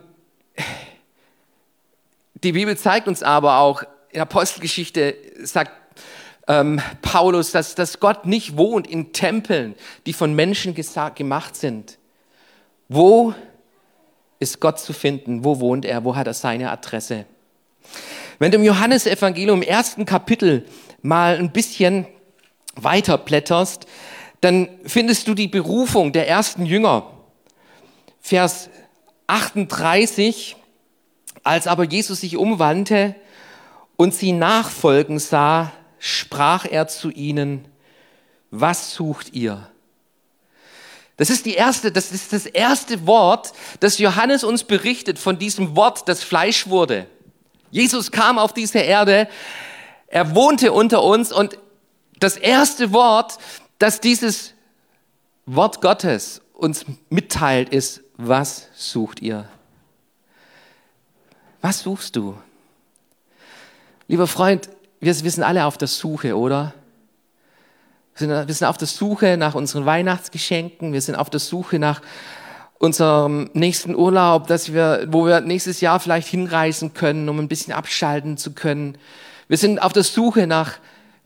die 2.43 2.53
Bibel 2.53 2.77
zeigt 2.77 3.09
uns 3.09 3.21
aber 3.21 3.57
auch, 3.57 3.83
in 4.11 4.21
Apostelgeschichte 4.21 5.17
sagt 5.43 5.73
ähm, 6.47 6.81
Paulus, 7.01 7.51
dass, 7.51 7.75
dass 7.75 7.99
Gott 7.99 8.25
nicht 8.25 8.55
wohnt 8.55 8.87
in 8.87 9.11
Tempeln, 9.11 9.75
die 10.05 10.13
von 10.13 10.33
Menschen 10.33 10.73
gemacht 10.73 11.57
sind. 11.57 11.97
Wo 12.87 13.35
ist 14.39 14.61
Gott 14.61 14.79
zu 14.79 14.93
finden? 14.93 15.43
Wo 15.43 15.59
wohnt 15.59 15.83
er? 15.83 16.05
Wo 16.05 16.15
hat 16.15 16.27
er 16.27 16.33
seine 16.33 16.71
Adresse? 16.71 17.25
Wenn 18.39 18.51
du 18.51 18.57
im 18.57 18.63
Johannesevangelium 18.63 19.61
im 19.61 19.67
ersten 19.67 20.05
Kapitel 20.05 20.65
mal 21.01 21.37
ein 21.37 21.51
bisschen 21.51 22.07
weiter 22.75 23.17
blätterst, 23.17 23.85
dann 24.39 24.69
findest 24.85 25.27
du 25.27 25.33
die 25.33 25.49
Berufung 25.49 26.13
der 26.13 26.29
ersten 26.29 26.65
Jünger. 26.65 27.11
Vers 28.21 28.69
38, 29.27 30.55
als 31.43 31.67
aber 31.67 31.83
Jesus 31.83 32.21
sich 32.21 32.37
umwandte 32.37 33.13
und 33.97 34.13
sie 34.15 34.31
nachfolgen 34.31 35.19
sah, 35.19 35.73
sprach 35.99 36.65
er 36.65 36.87
zu 36.87 37.11
ihnen, 37.11 37.65
was 38.51 38.93
sucht 38.93 39.33
ihr? 39.33 39.69
Das 41.17 41.29
ist 41.29 41.45
die 41.45 41.55
erste, 41.55 41.91
das 41.91 42.13
ist 42.13 42.31
das 42.31 42.45
erste 42.45 43.05
Wort, 43.05 43.51
das 43.81 43.97
Johannes 43.97 44.45
uns 44.45 44.63
berichtet 44.63 45.19
von 45.19 45.37
diesem 45.37 45.75
Wort, 45.75 46.07
das 46.07 46.23
Fleisch 46.23 46.67
wurde. 46.67 47.07
Jesus 47.71 48.11
kam 48.11 48.37
auf 48.39 48.53
diese 48.53 48.79
Erde, 48.79 49.27
er 50.07 50.35
wohnte 50.35 50.71
unter 50.71 51.03
uns 51.03 51.31
und 51.31 51.57
das 52.19 52.35
erste 52.35 52.91
Wort, 52.91 53.37
das 53.77 54.01
dieses 54.01 54.53
Wort 55.45 55.81
Gottes 55.81 56.41
uns 56.53 56.85
mitteilt, 57.09 57.69
ist, 57.69 58.01
was 58.17 58.67
sucht 58.75 59.21
ihr? 59.21 59.47
Was 61.61 61.79
suchst 61.79 62.15
du? 62.15 62.37
Lieber 64.07 64.27
Freund, 64.27 64.69
wir, 64.99 65.13
sind 65.13 65.43
alle 65.43 65.65
auf 65.65 65.77
der 65.77 65.87
Suche, 65.87 66.37
oder? 66.37 66.73
Wir 68.17 68.45
sind 68.53 68.67
auf 68.67 68.77
der 68.77 68.87
Suche 68.87 69.37
nach 69.37 69.55
unseren 69.55 69.85
Weihnachtsgeschenken, 69.85 70.91
wir 70.91 71.01
sind 71.01 71.15
auf 71.15 71.29
der 71.29 71.39
Suche 71.39 71.79
nach 71.79 72.01
unserem 72.79 73.49
nächsten 73.53 73.93
Urlaub, 73.93 74.47
dass 74.47 74.73
wir, 74.73 75.05
wo 75.09 75.25
wir 75.25 75.41
nächstes 75.41 75.81
Jahr 75.81 75.99
vielleicht 75.99 76.27
hinreisen 76.27 76.93
können, 76.93 77.29
um 77.29 77.37
ein 77.37 77.49
bisschen 77.49 77.73
abschalten 77.73 78.37
zu 78.37 78.53
können. 78.53 78.97
Wir 79.47 79.57
sind 79.57 79.79
auf 79.79 79.93
der 79.93 80.03
Suche 80.03 80.47
nach 80.47 80.79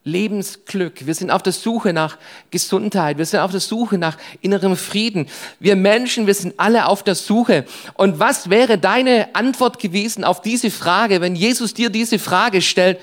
Lebensglück. 0.03 1.05
Wir 1.05 1.15
sind 1.15 1.31
auf 1.31 1.43
der 1.43 1.53
Suche 1.53 1.93
nach 1.93 2.17
Gesundheit. 2.51 3.17
Wir 3.17 3.25
sind 3.25 3.39
auf 3.39 3.51
der 3.51 3.59
Suche 3.59 3.97
nach 3.97 4.17
innerem 4.41 4.75
Frieden. 4.75 5.27
Wir 5.59 5.75
Menschen, 5.75 6.27
wir 6.27 6.33
sind 6.33 6.55
alle 6.57 6.87
auf 6.87 7.03
der 7.03 7.15
Suche. 7.15 7.65
Und 7.93 8.19
was 8.19 8.49
wäre 8.49 8.77
deine 8.77 9.33
Antwort 9.35 9.79
gewesen 9.79 10.23
auf 10.23 10.41
diese 10.41 10.71
Frage, 10.71 11.21
wenn 11.21 11.35
Jesus 11.35 11.73
dir 11.73 11.89
diese 11.89 12.19
Frage 12.19 12.61
stellt? 12.61 12.99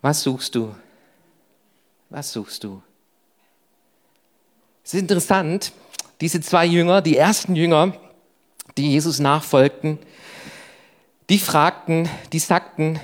Was 0.00 0.22
suchst 0.22 0.54
du? 0.54 0.74
Was 2.08 2.32
suchst 2.32 2.64
du? 2.64 2.82
Es 4.82 4.94
ist 4.94 5.00
interessant, 5.00 5.72
diese 6.20 6.40
zwei 6.40 6.66
Jünger, 6.66 7.02
die 7.02 7.16
ersten 7.16 7.56
Jünger, 7.56 7.94
die 8.76 8.90
Jesus 8.90 9.18
nachfolgten, 9.18 9.98
die 11.28 11.38
fragten, 11.38 12.08
die 12.32 12.38
sagten, 12.38 13.00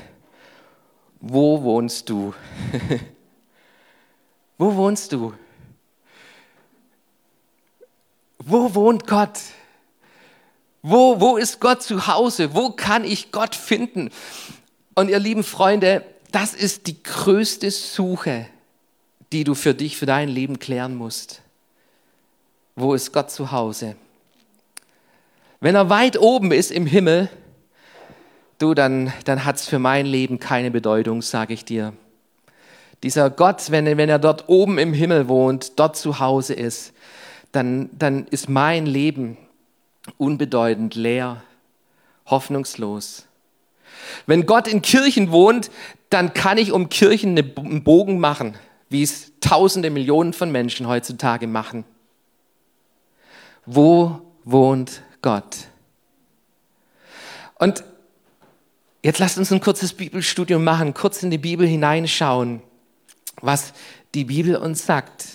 wo 1.21 1.63
wohnst 1.63 2.09
du? 2.09 2.35
Wo 4.59 4.77
wohnst 4.77 5.11
du? 5.11 5.33
Wo 8.39 8.73
wohnt 8.77 9.09
Gott? 9.09 9.41
Wo, 10.83 11.21
wo 11.21 11.37
ist 11.37 11.59
Gott 11.59 11.83
zu 11.83 12.07
Hause? 12.07 12.55
Wo 12.55 12.71
kann 12.71 13.05
ich 13.05 13.33
Gott 13.33 13.57
finden? 13.57 14.11
Und 14.95 15.09
ihr 15.09 15.19
lieben 15.19 15.43
Freunde, 15.43 16.05
das 16.31 16.55
ist 16.55 16.87
die 16.87 17.03
größte 17.03 17.73
Suche, 17.73 18.47
die 19.33 19.43
du 19.43 19.57
für 19.57 19.75
dich, 19.75 19.97
für 19.97 20.07
dein 20.07 20.29
Leben 20.29 20.61
klären 20.61 20.95
musst. 20.95 21.42
Wo 22.75 22.95
ist 22.95 23.13
Gott 23.13 23.31
zu 23.31 23.53
Hause? 23.53 23.97
Wenn 25.61 25.75
er 25.75 25.91
weit 25.91 26.19
oben 26.19 26.53
ist 26.53 26.71
im 26.71 26.87
Himmel, 26.87 27.29
du, 28.59 28.75
dann, 28.75 29.13
dann 29.25 29.45
hat 29.45 29.57
es 29.57 29.69
für 29.69 29.79
mein 29.79 30.07
Leben 30.07 30.39
keine 30.39 30.71
Bedeutung, 30.71 31.23
sage 31.23 31.55
ich 31.55 31.65
dir. 31.65 31.93
Dieser 33.03 33.31
Gott, 33.31 33.71
wenn, 33.71 33.85
wenn 33.97 34.09
er 34.09 34.19
dort 34.19 34.49
oben 34.49 34.79
im 34.79 34.95
Himmel 34.95 35.29
wohnt, 35.29 35.79
dort 35.79 35.97
zu 35.97 36.19
Hause 36.19 36.55
ist, 36.55 36.93
dann, 37.51 37.91
dann 37.93 38.27
ist 38.29 38.49
mein 38.49 38.87
Leben 38.87 39.37
unbedeutend, 40.17 40.95
leer, 40.95 41.43
hoffnungslos. 42.27 43.27
Wenn 44.27 44.47
Gott 44.47 44.67
in 44.67 44.83
Kirchen 44.83 45.31
wohnt, 45.31 45.71
dann 46.11 46.33
kann 46.33 46.59
ich 46.59 46.73
um 46.73 46.89
Kirchen 46.89 47.39
einen 47.39 47.85
Bogen 47.85 48.19
machen, 48.19 48.55
wie 48.89 49.03
es 49.03 49.33
tausende 49.41 49.91
Millionen 49.91 50.33
von 50.33 50.51
Menschen 50.51 50.87
heutzutage 50.87 51.47
machen. 51.47 51.85
Wo 53.67 54.21
wohnt 54.45 55.03
Gott? 55.21 55.69
Und 57.57 57.85
Jetzt 59.05 59.19
lasst 59.19 59.37
uns 59.37 59.51
ein 59.53 59.61
kurzes 59.61 59.95
Bibelstudium 59.95 60.63
machen, 60.63 60.95
kurz 60.95 61.25
in 61.25 61.31
die 61.33 61.39
Bibel 61.39 61.67
hineinschauen, 61.67 62.63
was 63.41 63.73
die 64.15 64.25
Bibel 64.25 64.55
uns 64.55 64.87
sagt. 64.87 65.27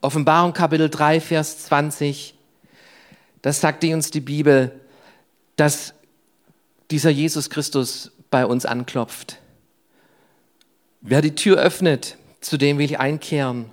Offenbarung 0.00 0.54
Kapitel 0.54 0.88
3, 0.88 1.20
Vers 1.20 1.64
20, 1.64 2.34
das 3.42 3.60
sagt 3.60 3.84
uns 3.84 4.10
die 4.10 4.22
Bibel, 4.22 4.80
dass 5.56 5.92
dieser 6.90 7.10
Jesus 7.10 7.50
Christus 7.50 8.12
bei 8.30 8.46
uns 8.46 8.64
anklopft. 8.64 9.38
Wer 11.02 11.20
die 11.20 11.34
Tür 11.34 11.58
öffnet, 11.58 12.16
zu 12.40 12.56
dem 12.56 12.78
will 12.78 12.86
ich 12.86 12.98
einkehren 12.98 13.66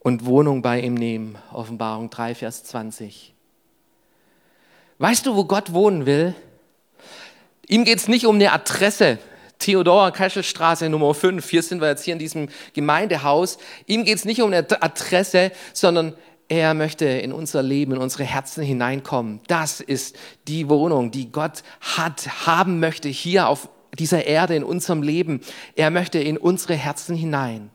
und 0.00 0.24
Wohnung 0.26 0.62
bei 0.62 0.80
ihm 0.80 0.94
nehmen. 0.94 1.38
Offenbarung 1.52 2.10
3, 2.10 2.34
Vers 2.34 2.64
20. 2.64 3.34
Weißt 4.98 5.24
du, 5.24 5.36
wo 5.36 5.44
Gott 5.44 5.72
wohnen 5.72 6.04
will? 6.04 6.34
Ihm 7.68 7.84
geht 7.84 7.98
es 7.98 8.08
nicht 8.08 8.26
um 8.26 8.34
eine 8.34 8.52
Adresse. 8.52 9.18
Theodora 9.58 10.10
Keschelstraße 10.10 10.88
Nummer 10.88 11.14
5, 11.14 11.48
hier 11.48 11.62
sind 11.62 11.82
wir 11.82 11.88
jetzt 11.88 12.04
hier 12.04 12.14
in 12.14 12.18
diesem 12.18 12.48
Gemeindehaus. 12.72 13.58
Ihm 13.86 14.04
geht 14.04 14.16
es 14.16 14.24
nicht 14.24 14.40
um 14.40 14.52
eine 14.52 14.66
Adresse, 14.82 15.52
sondern 15.74 16.14
er 16.48 16.74
möchte 16.74 17.04
in 17.04 17.32
unser 17.32 17.62
Leben, 17.62 17.92
in 17.92 17.98
unsere 17.98 18.24
Herzen 18.24 18.64
hineinkommen. 18.64 19.40
Das 19.46 19.80
ist 19.80 20.16
die 20.48 20.68
Wohnung, 20.68 21.10
die 21.10 21.30
Gott 21.30 21.62
hat, 21.80 22.46
haben 22.46 22.80
möchte 22.80 23.08
hier 23.08 23.48
auf 23.48 23.68
dieser 23.98 24.24
Erde, 24.24 24.56
in 24.56 24.64
unserem 24.64 25.02
Leben. 25.02 25.42
Er 25.76 25.90
möchte 25.90 26.18
in 26.18 26.38
unsere 26.38 26.74
Herzen 26.74 27.14
hinein. 27.14 27.70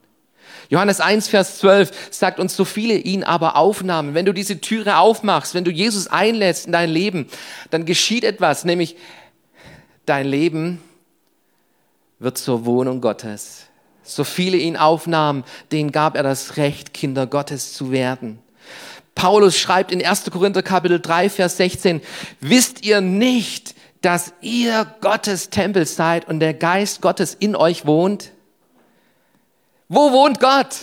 Johannes 0.69 0.99
1, 0.99 1.27
Vers 1.27 1.59
12 1.59 2.09
sagt 2.11 2.39
uns, 2.39 2.55
so 2.55 2.65
viele 2.65 2.95
ihn 2.95 3.23
aber 3.23 3.55
aufnahmen. 3.55 4.13
Wenn 4.13 4.25
du 4.25 4.33
diese 4.33 4.61
Türe 4.61 4.97
aufmachst, 4.97 5.53
wenn 5.53 5.63
du 5.63 5.71
Jesus 5.71 6.07
einlädst 6.07 6.65
in 6.65 6.71
dein 6.71 6.89
Leben, 6.89 7.27
dann 7.71 7.85
geschieht 7.85 8.23
etwas, 8.23 8.65
nämlich 8.65 8.95
dein 10.05 10.27
Leben 10.27 10.81
wird 12.19 12.37
zur 12.37 12.65
Wohnung 12.65 13.01
Gottes. 13.01 13.63
So 14.03 14.23
viele 14.23 14.57
ihn 14.57 14.77
aufnahmen, 14.77 15.43
denen 15.71 15.91
gab 15.91 16.15
er 16.15 16.23
das 16.23 16.57
Recht, 16.57 16.93
Kinder 16.93 17.27
Gottes 17.27 17.73
zu 17.73 17.91
werden. 17.91 18.39
Paulus 19.15 19.57
schreibt 19.57 19.91
in 19.91 20.05
1. 20.05 20.29
Korinther 20.29 20.61
Kapitel 20.61 20.99
3, 20.99 21.29
Vers 21.29 21.57
16, 21.57 22.01
wisst 22.41 22.85
ihr 22.85 23.01
nicht, 23.01 23.73
dass 24.01 24.33
ihr 24.41 24.85
Gottes 25.01 25.49
Tempel 25.49 25.85
seid 25.85 26.27
und 26.27 26.39
der 26.39 26.53
Geist 26.53 27.01
Gottes 27.01 27.33
in 27.33 27.55
euch 27.55 27.85
wohnt? 27.87 28.31
Wo 29.87 30.11
wohnt 30.11 30.39
Gott? 30.39 30.75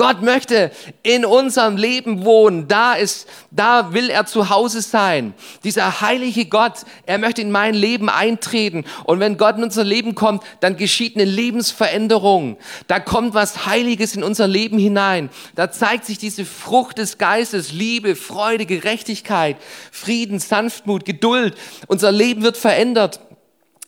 Gott 0.00 0.22
möchte 0.22 0.70
in 1.02 1.26
unserem 1.26 1.76
Leben 1.76 2.24
wohnen. 2.24 2.68
Da 2.68 2.94
ist, 2.94 3.28
da 3.50 3.92
will 3.92 4.08
er 4.08 4.24
zu 4.24 4.48
Hause 4.48 4.80
sein. 4.80 5.34
Dieser 5.62 6.00
heilige 6.00 6.46
Gott, 6.46 6.86
er 7.04 7.18
möchte 7.18 7.42
in 7.42 7.50
mein 7.50 7.74
Leben 7.74 8.08
eintreten. 8.08 8.86
Und 9.04 9.20
wenn 9.20 9.36
Gott 9.36 9.58
in 9.58 9.62
unser 9.62 9.84
Leben 9.84 10.14
kommt, 10.14 10.42
dann 10.60 10.78
geschieht 10.78 11.16
eine 11.16 11.26
Lebensveränderung. 11.26 12.56
Da 12.86 12.98
kommt 12.98 13.34
was 13.34 13.66
Heiliges 13.66 14.16
in 14.16 14.24
unser 14.24 14.48
Leben 14.48 14.78
hinein. 14.78 15.28
Da 15.54 15.70
zeigt 15.70 16.06
sich 16.06 16.16
diese 16.16 16.46
Frucht 16.46 16.96
des 16.96 17.18
Geistes, 17.18 17.70
Liebe, 17.72 18.16
Freude, 18.16 18.64
Gerechtigkeit, 18.64 19.58
Frieden, 19.92 20.38
Sanftmut, 20.38 21.04
Geduld. 21.04 21.58
Unser 21.88 22.10
Leben 22.10 22.42
wird 22.42 22.56
verändert, 22.56 23.20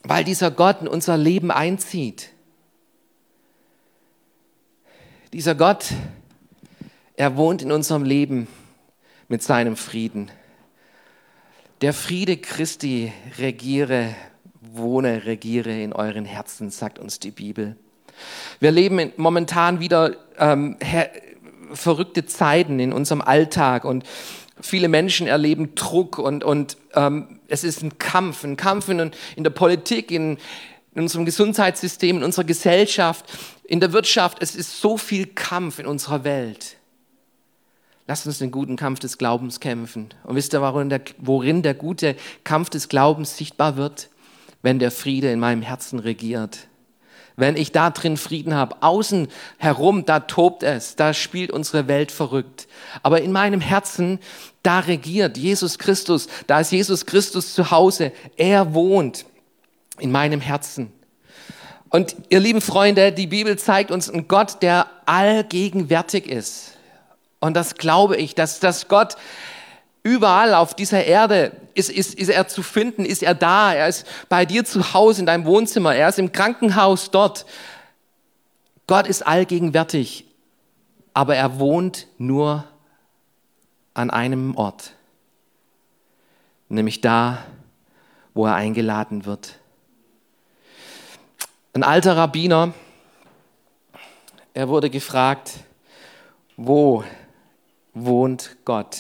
weil 0.03 0.25
dieser 0.25 0.51
Gott 0.51 0.83
in 0.83 0.89
unser 0.89 1.17
Leben 1.17 1.51
einzieht. 1.51 2.32
Dieser 5.33 5.55
Gott, 5.55 5.87
er 7.17 7.39
wohnt 7.39 7.63
in 7.63 7.73
unserem 7.73 8.05
Leben 8.05 8.49
mit 9.29 9.43
seinem 9.43 9.77
Frieden. 9.77 10.31
Der 11.81 11.95
Friede 11.95 12.37
Christi 12.37 13.11
regiere, 13.39 14.15
wohne, 14.61 15.25
regiere 15.25 15.71
in 15.81 15.95
euren 15.95 16.27
Herzen, 16.27 16.71
sagt 16.71 16.99
uns 16.99 17.19
die 17.19 17.31
Bibel. 17.31 17.77
Wir 18.61 18.73
leben 18.73 19.11
momentan 19.17 19.81
wieder 19.81 20.17
ähm, 20.37 20.77
verrückte 21.73 22.27
Zeiten 22.27 22.79
in 22.79 22.93
unserem 22.93 23.23
Alltag 23.23 23.87
und 23.87 24.05
viele 24.61 24.89
Menschen 24.89 25.29
erleben 25.29 25.75
Druck 25.75 26.19
und, 26.19 26.45
und 26.45 26.77
ähm, 26.93 27.41
es 27.49 27.65
ist 27.65 27.83
ein 27.83 27.97
Kampf, 27.97 28.45
ein 28.45 28.59
Kampf 28.59 28.91
in, 28.91 29.11
in 29.35 29.45
der 29.45 29.51
Politik, 29.51 30.11
in, 30.11 30.37
in 30.95 31.03
unserem 31.03 31.25
Gesundheitssystem, 31.25 32.19
in 32.19 32.25
unserer 32.25 32.45
Gesellschaft, 32.45 33.27
in 33.65 33.81
der 33.81 33.93
Wirtschaft. 33.93 34.39
Es 34.41 34.55
ist 34.55 34.81
so 34.81 34.97
viel 34.97 35.27
Kampf 35.27 35.79
in 35.79 35.87
unserer 35.87 36.25
Welt. 36.25 36.77
Lasst 38.07 38.27
uns 38.27 38.39
den 38.39 38.51
guten 38.51 38.77
Kampf 38.77 38.99
des 38.99 39.17
Glaubens 39.17 39.61
kämpfen. 39.61 40.09
Und 40.25 40.37
wisst 40.37 40.53
ihr, 40.55 40.61
worin 40.61 40.91
der, 40.91 41.01
worin 41.19 41.63
der 41.63 41.75
gute 41.75 42.17
Kampf 42.45 42.69
des 42.69 42.89
Glaubens 42.89 43.37
sichtbar 43.37 43.77
wird? 43.77 44.09
Wenn 44.61 44.79
der 44.79 44.91
Friede 44.91 45.33
in 45.33 45.41
meinem 45.41 45.63
Herzen 45.63 45.99
regiert. 45.99 46.69
Wenn 47.37 47.57
ich 47.57 47.73
da 47.73 47.91
drin 47.91 48.17
Frieden 48.17 48.55
habe, 48.55 48.83
außen 48.83 49.29
herum, 49.57 50.05
da 50.05 50.21
tobt 50.21 50.63
es, 50.63 50.97
da 50.97 51.15
spielt 51.15 51.51
unsere 51.51 51.89
Welt 51.89 52.13
verrückt. 52.13 52.69
Aber 53.03 53.23
in 53.23 53.33
meinem 53.33 53.61
Herzen, 53.61 54.19
da 54.63 54.81
regiert 54.81 55.39
Jesus 55.39 55.79
Christus, 55.79 56.29
da 56.47 56.61
ist 56.61 56.73
Jesus 56.73 57.07
Christus 57.07 57.55
zu 57.55 57.71
Hause, 57.71 58.13
er 58.37 58.75
wohnt 58.75 59.25
in 59.99 60.11
meinem 60.11 60.41
Herzen. 60.41 60.93
Und 61.91 62.17
ihr 62.31 62.41
lieben 62.41 62.63
Freunde, 62.63 63.13
die 63.13 63.27
Bibel 63.27 63.59
zeigt 63.59 63.91
uns 63.91 64.09
einen 64.09 64.27
Gott, 64.27 64.63
der 64.63 64.87
allgegenwärtig 65.05 66.27
ist. 66.27 66.73
Und 67.39 67.55
das 67.55 67.75
glaube 67.75 68.17
ich, 68.17 68.35
dass, 68.35 68.61
dass 68.61 68.89
Gott 68.89 69.17
überall 70.03 70.55
auf 70.55 70.75
dieser 70.75 71.05
Erde 71.05 71.53
ist, 71.75 71.91
ist, 71.91 72.15
ist 72.15 72.29
er 72.29 72.49
zu 72.49 72.63
finden, 72.63 73.05
ist 73.05 73.23
er 73.23 73.35
da, 73.35 73.75
er 73.75 73.89
ist 73.89 74.07
bei 74.29 74.47
dir 74.47 74.65
zu 74.65 74.95
Hause 74.95 75.21
in 75.21 75.27
deinem 75.27 75.45
Wohnzimmer, 75.45 75.95
er 75.95 76.09
ist 76.09 76.19
im 76.19 76.33
Krankenhaus 76.33 77.11
dort. 77.11 77.47
Gott 78.87 79.07
ist 79.07 79.27
allgegenwärtig, 79.27 80.27
aber 81.15 81.37
er 81.37 81.59
wohnt 81.59 82.09
nur 82.19 82.65
an 83.95 84.11
einem 84.11 84.57
Ort, 84.57 84.93
nämlich 86.69 87.01
da, 87.01 87.39
wo 88.35 88.47
er 88.47 88.55
eingeladen 88.55 89.25
wird. 89.25 89.59
Ein 91.75 91.85
alter 91.85 92.19
Rabbiner, 92.19 92.75
er 94.53 94.69
wurde 94.69 94.91
gefragt, 94.91 95.53
wo 96.59 97.03
wohnt 97.95 98.59
Gott? 98.67 98.99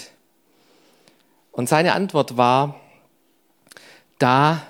Und 1.50 1.68
seine 1.68 1.92
Antwort 1.92 2.38
war, 2.38 2.80
da, 4.18 4.62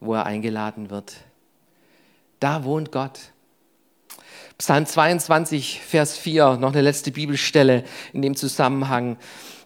wo 0.00 0.12
er 0.16 0.26
eingeladen 0.26 0.90
wird. 0.90 1.14
Da 2.40 2.64
wohnt 2.64 2.92
Gott. 2.92 3.18
Psalm 4.58 4.84
22, 4.84 5.80
Vers 5.80 6.18
4, 6.18 6.58
noch 6.58 6.72
eine 6.72 6.82
letzte 6.82 7.10
Bibelstelle 7.10 7.84
in 8.12 8.20
dem 8.20 8.36
Zusammenhang. 8.36 9.16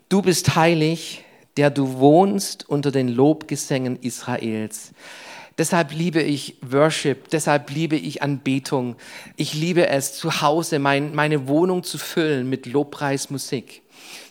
Du 0.08 0.22
bist 0.22 0.54
heilig, 0.54 1.24
der 1.56 1.70
du 1.70 1.94
wohnst 1.94 2.68
unter 2.68 2.92
den 2.92 3.08
Lobgesängen 3.08 3.96
Israels. 4.00 4.92
Deshalb 5.58 5.92
liebe 5.92 6.22
ich 6.22 6.56
Worship, 6.62 7.28
deshalb 7.28 7.70
liebe 7.70 7.96
ich 7.96 8.22
Anbetung. 8.22 8.96
Ich 9.36 9.52
liebe 9.54 9.88
es, 9.88 10.14
zu 10.14 10.40
Hause 10.40 10.78
mein, 10.78 11.14
meine 11.14 11.46
Wohnung 11.46 11.82
zu 11.82 11.98
füllen 11.98 12.48
mit 12.48 12.66
Lobpreismusik. 12.66 13.82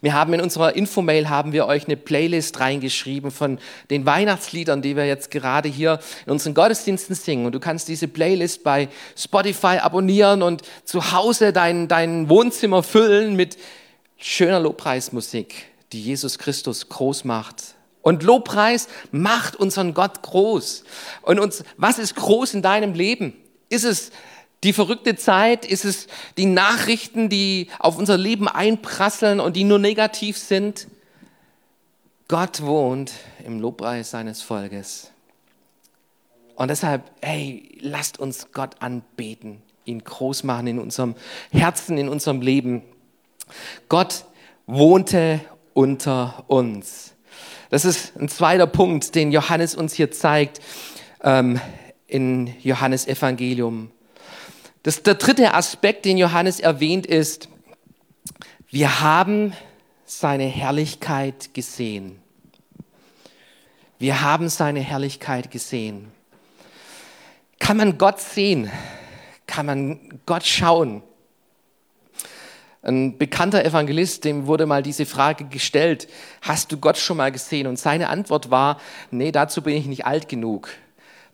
Wir 0.01 0.13
haben 0.13 0.33
in 0.33 0.41
unserer 0.41 0.75
Infomail 0.75 1.29
haben 1.29 1.53
wir 1.53 1.67
euch 1.67 1.85
eine 1.85 1.95
Playlist 1.95 2.59
reingeschrieben 2.59 3.29
von 3.29 3.59
den 3.89 4.05
Weihnachtsliedern, 4.05 4.81
die 4.81 4.95
wir 4.95 5.05
jetzt 5.05 5.31
gerade 5.31 5.69
hier 5.69 5.99
in 6.25 6.31
unseren 6.31 6.53
Gottesdiensten 6.53 7.15
singen. 7.15 7.45
Und 7.45 7.53
du 7.53 7.59
kannst 7.59 7.87
diese 7.87 8.07
Playlist 8.07 8.63
bei 8.63 8.89
Spotify 9.15 9.77
abonnieren 9.77 10.41
und 10.41 10.63
zu 10.85 11.11
Hause 11.11 11.53
dein, 11.53 11.87
dein 11.87 12.29
Wohnzimmer 12.29 12.83
füllen 12.83 13.35
mit 13.35 13.57
schöner 14.17 14.59
Lobpreismusik, 14.59 15.67
die 15.91 16.01
Jesus 16.01 16.39
Christus 16.39 16.89
groß 16.89 17.23
macht. 17.25 17.75
Und 18.01 18.23
Lobpreis 18.23 18.87
macht 19.11 19.55
unseren 19.55 19.93
Gott 19.93 20.21
groß. 20.23 20.83
Und 21.21 21.39
uns, 21.39 21.63
was 21.77 21.99
ist 21.99 22.15
groß 22.15 22.55
in 22.55 22.61
deinem 22.61 22.93
Leben? 22.93 23.33
Ist 23.69 23.85
es 23.85 24.11
die 24.63 24.73
verrückte 24.73 25.15
Zeit? 25.15 25.65
Ist 25.65 25.85
es 25.85 26.07
die 26.37 26.45
Nachrichten, 26.45 27.29
die 27.29 27.67
auf 27.79 27.97
unser 27.97 28.17
Leben 28.17 28.47
einprasseln 28.47 29.39
und 29.39 29.55
die 29.55 29.63
nur 29.63 29.79
negativ 29.79 30.37
sind? 30.37 30.87
Gott 32.27 32.61
wohnt 32.61 33.11
im 33.45 33.59
Lobpreis 33.59 34.11
seines 34.11 34.41
Volkes. 34.41 35.11
Und 36.55 36.69
deshalb, 36.69 37.03
hey, 37.21 37.77
lasst 37.81 38.19
uns 38.19 38.51
Gott 38.51 38.75
anbeten, 38.81 39.61
ihn 39.85 40.03
groß 40.03 40.43
machen 40.43 40.67
in 40.67 40.79
unserem 40.79 41.15
Herzen, 41.51 41.97
in 41.97 42.07
unserem 42.07 42.41
Leben. 42.41 42.83
Gott 43.89 44.25
wohnte 44.67 45.41
unter 45.73 46.45
uns. 46.47 47.15
Das 47.69 47.85
ist 47.85 48.17
ein 48.17 48.29
zweiter 48.29 48.67
Punkt, 48.67 49.15
den 49.15 49.31
Johannes 49.31 49.75
uns 49.75 49.93
hier 49.93 50.11
zeigt 50.11 50.59
ähm, 51.23 51.59
in 52.07 52.53
Johannes 52.61 53.07
Evangelium. 53.07 53.91
Das, 54.83 55.03
der 55.03 55.15
dritte 55.15 55.53
Aspekt, 55.53 56.05
den 56.05 56.17
Johannes 56.17 56.59
erwähnt, 56.59 57.05
ist, 57.05 57.49
wir 58.69 59.01
haben 59.01 59.53
seine 60.05 60.45
Herrlichkeit 60.45 61.53
gesehen. 61.53 62.19
Wir 63.99 64.21
haben 64.21 64.49
seine 64.49 64.79
Herrlichkeit 64.79 65.51
gesehen. 65.51 66.11
Kann 67.59 67.77
man 67.77 67.97
Gott 67.97 68.19
sehen? 68.19 68.71
Kann 69.45 69.67
man 69.67 70.19
Gott 70.25 70.43
schauen? 70.43 71.03
Ein 72.83 73.19
bekannter 73.19 73.63
Evangelist, 73.63 74.25
dem 74.25 74.47
wurde 74.47 74.65
mal 74.65 74.81
diese 74.81 75.05
Frage 75.05 75.45
gestellt, 75.45 76.07
hast 76.41 76.71
du 76.71 76.77
Gott 76.77 76.97
schon 76.97 77.17
mal 77.17 77.31
gesehen? 77.31 77.67
Und 77.67 77.77
seine 77.77 78.09
Antwort 78.09 78.49
war, 78.49 78.79
nee, 79.11 79.31
dazu 79.31 79.61
bin 79.61 79.75
ich 79.75 79.85
nicht 79.85 80.07
alt 80.07 80.27
genug. 80.27 80.69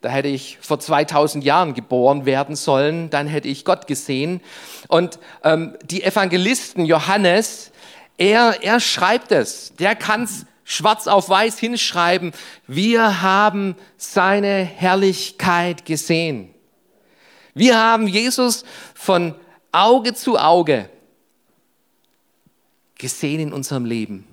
Da 0.02 0.10
hätte 0.10 0.28
ich 0.28 0.58
vor 0.60 0.80
2000 0.80 1.46
Jahren 1.46 1.74
geboren 1.74 2.26
werden 2.26 2.58
sollen, 2.58 3.10
dann 3.10 3.28
hätte 3.28 3.48
ich 3.48 3.64
Gott 3.64 3.88
gesehen. 3.88 4.42
Und 4.90 5.20
ähm, 5.44 5.78
die 5.86 6.04
Evangelisten 6.04 6.86
Johannes, 6.86 7.72
er, 8.18 8.62
er 8.62 8.82
schreibt 8.82 9.32
es, 9.32 9.74
der 9.80 9.96
kann 9.96 10.24
es 10.24 10.46
schwarz 10.66 11.08
auf 11.08 11.30
weiß 11.30 11.58
hinschreiben. 11.60 12.34
Wir 12.68 13.22
haben 13.22 13.78
seine 13.96 14.66
Herrlichkeit 14.66 15.86
gesehen. 15.86 16.54
Wir 17.54 17.78
haben 17.78 18.06
Jesus 18.06 18.66
von 18.94 19.34
Auge 19.72 20.14
zu 20.14 20.38
Auge 20.38 20.90
gesehen 22.98 23.40
in 23.40 23.54
unserem 23.54 23.86
Leben. 23.86 24.28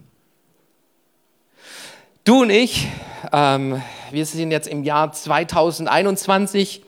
Du 2.24 2.42
und 2.42 2.50
ich, 2.50 2.88
ähm, 3.32 3.82
wir 4.10 4.24
sind 4.24 4.50
jetzt 4.50 4.66
im 4.66 4.82
Jahr 4.82 5.12
2021, 5.12 6.82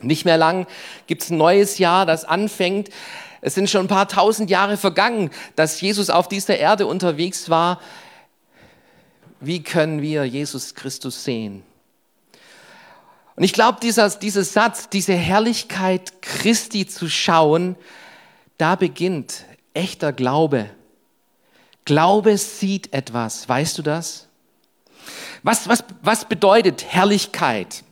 nicht 0.00 0.24
mehr 0.24 0.36
lang 0.36 0.66
gibt 1.06 1.22
es 1.22 1.30
ein 1.30 1.38
neues 1.38 1.78
Jahr, 1.78 2.06
das 2.06 2.24
anfängt. 2.24 2.88
Es 3.40 3.54
sind 3.54 3.70
schon 3.70 3.82
ein 3.84 3.88
paar 3.88 4.08
tausend 4.08 4.50
Jahre 4.50 4.76
vergangen, 4.76 5.30
dass 5.56 5.80
Jesus 5.80 6.10
auf 6.10 6.28
dieser 6.28 6.58
Erde 6.58 6.86
unterwegs 6.86 7.50
war. 7.50 7.80
Wie 9.40 9.62
können 9.62 10.02
wir 10.02 10.24
Jesus 10.24 10.74
Christus 10.74 11.24
sehen? 11.24 11.62
Und 13.36 13.44
ich 13.44 13.52
glaube, 13.52 13.78
dieser, 13.80 14.10
dieser 14.10 14.42
Satz, 14.42 14.88
diese 14.88 15.14
Herrlichkeit 15.14 16.22
Christi 16.22 16.86
zu 16.86 17.08
schauen, 17.08 17.76
da 18.56 18.74
beginnt 18.74 19.44
echter 19.74 20.12
Glaube. 20.12 20.68
Glaube 21.88 22.36
sieht 22.36 22.92
etwas, 22.92 23.48
weißt 23.48 23.78
du 23.78 23.82
das? 23.82 24.28
Was, 25.42 25.70
was, 25.70 25.82
was 26.02 26.26
bedeutet 26.26 26.84
Herrlichkeit? 26.84 27.82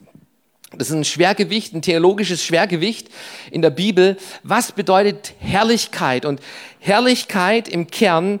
Das 0.69 0.89
ist 0.89 0.93
ein 0.93 1.03
Schwergewicht, 1.03 1.73
ein 1.73 1.81
theologisches 1.81 2.43
Schwergewicht 2.43 3.09
in 3.49 3.63
der 3.63 3.71
Bibel. 3.71 4.15
Was 4.43 4.71
bedeutet 4.71 5.33
Herrlichkeit? 5.39 6.25
Und 6.25 6.41
Herrlichkeit 6.77 7.67
im 7.67 7.87
Kern 7.87 8.39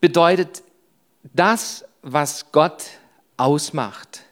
bedeutet 0.00 0.62
das, 1.34 1.84
was 2.02 2.52
Gott 2.52 2.84
ausmacht. 3.36 4.22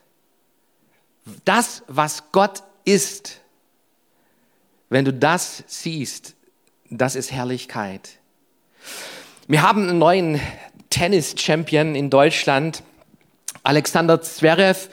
Das, 1.43 1.83
was 1.89 2.31
Gott 2.31 2.63
ist. 2.85 3.41
Wenn 4.87 5.03
du 5.03 5.11
das 5.11 5.65
siehst, 5.67 6.33
das 6.89 7.15
ist 7.15 7.33
Herrlichkeit. 7.33 8.21
Wir 9.51 9.63
haben 9.63 9.89
einen 9.89 9.99
neuen 9.99 10.39
Tennis-Champion 10.91 11.93
in 11.93 12.09
Deutschland. 12.09 12.83
Alexander 13.63 14.21
Zverev, 14.21 14.87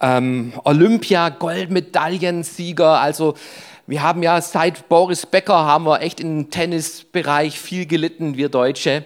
ähm, 0.00 0.52
Olympia, 0.62 1.30
Goldmedaillensieger, 1.30 3.00
also 3.00 3.34
wir 3.88 4.04
haben 4.04 4.22
ja 4.22 4.40
seit 4.40 4.88
Boris 4.88 5.26
Becker 5.26 5.56
haben 5.56 5.86
wir 5.86 6.02
echt 6.02 6.20
im 6.20 6.50
Tennisbereich 6.50 7.58
viel 7.58 7.84
gelitten, 7.84 8.36
wir 8.36 8.48
Deutsche. 8.48 9.04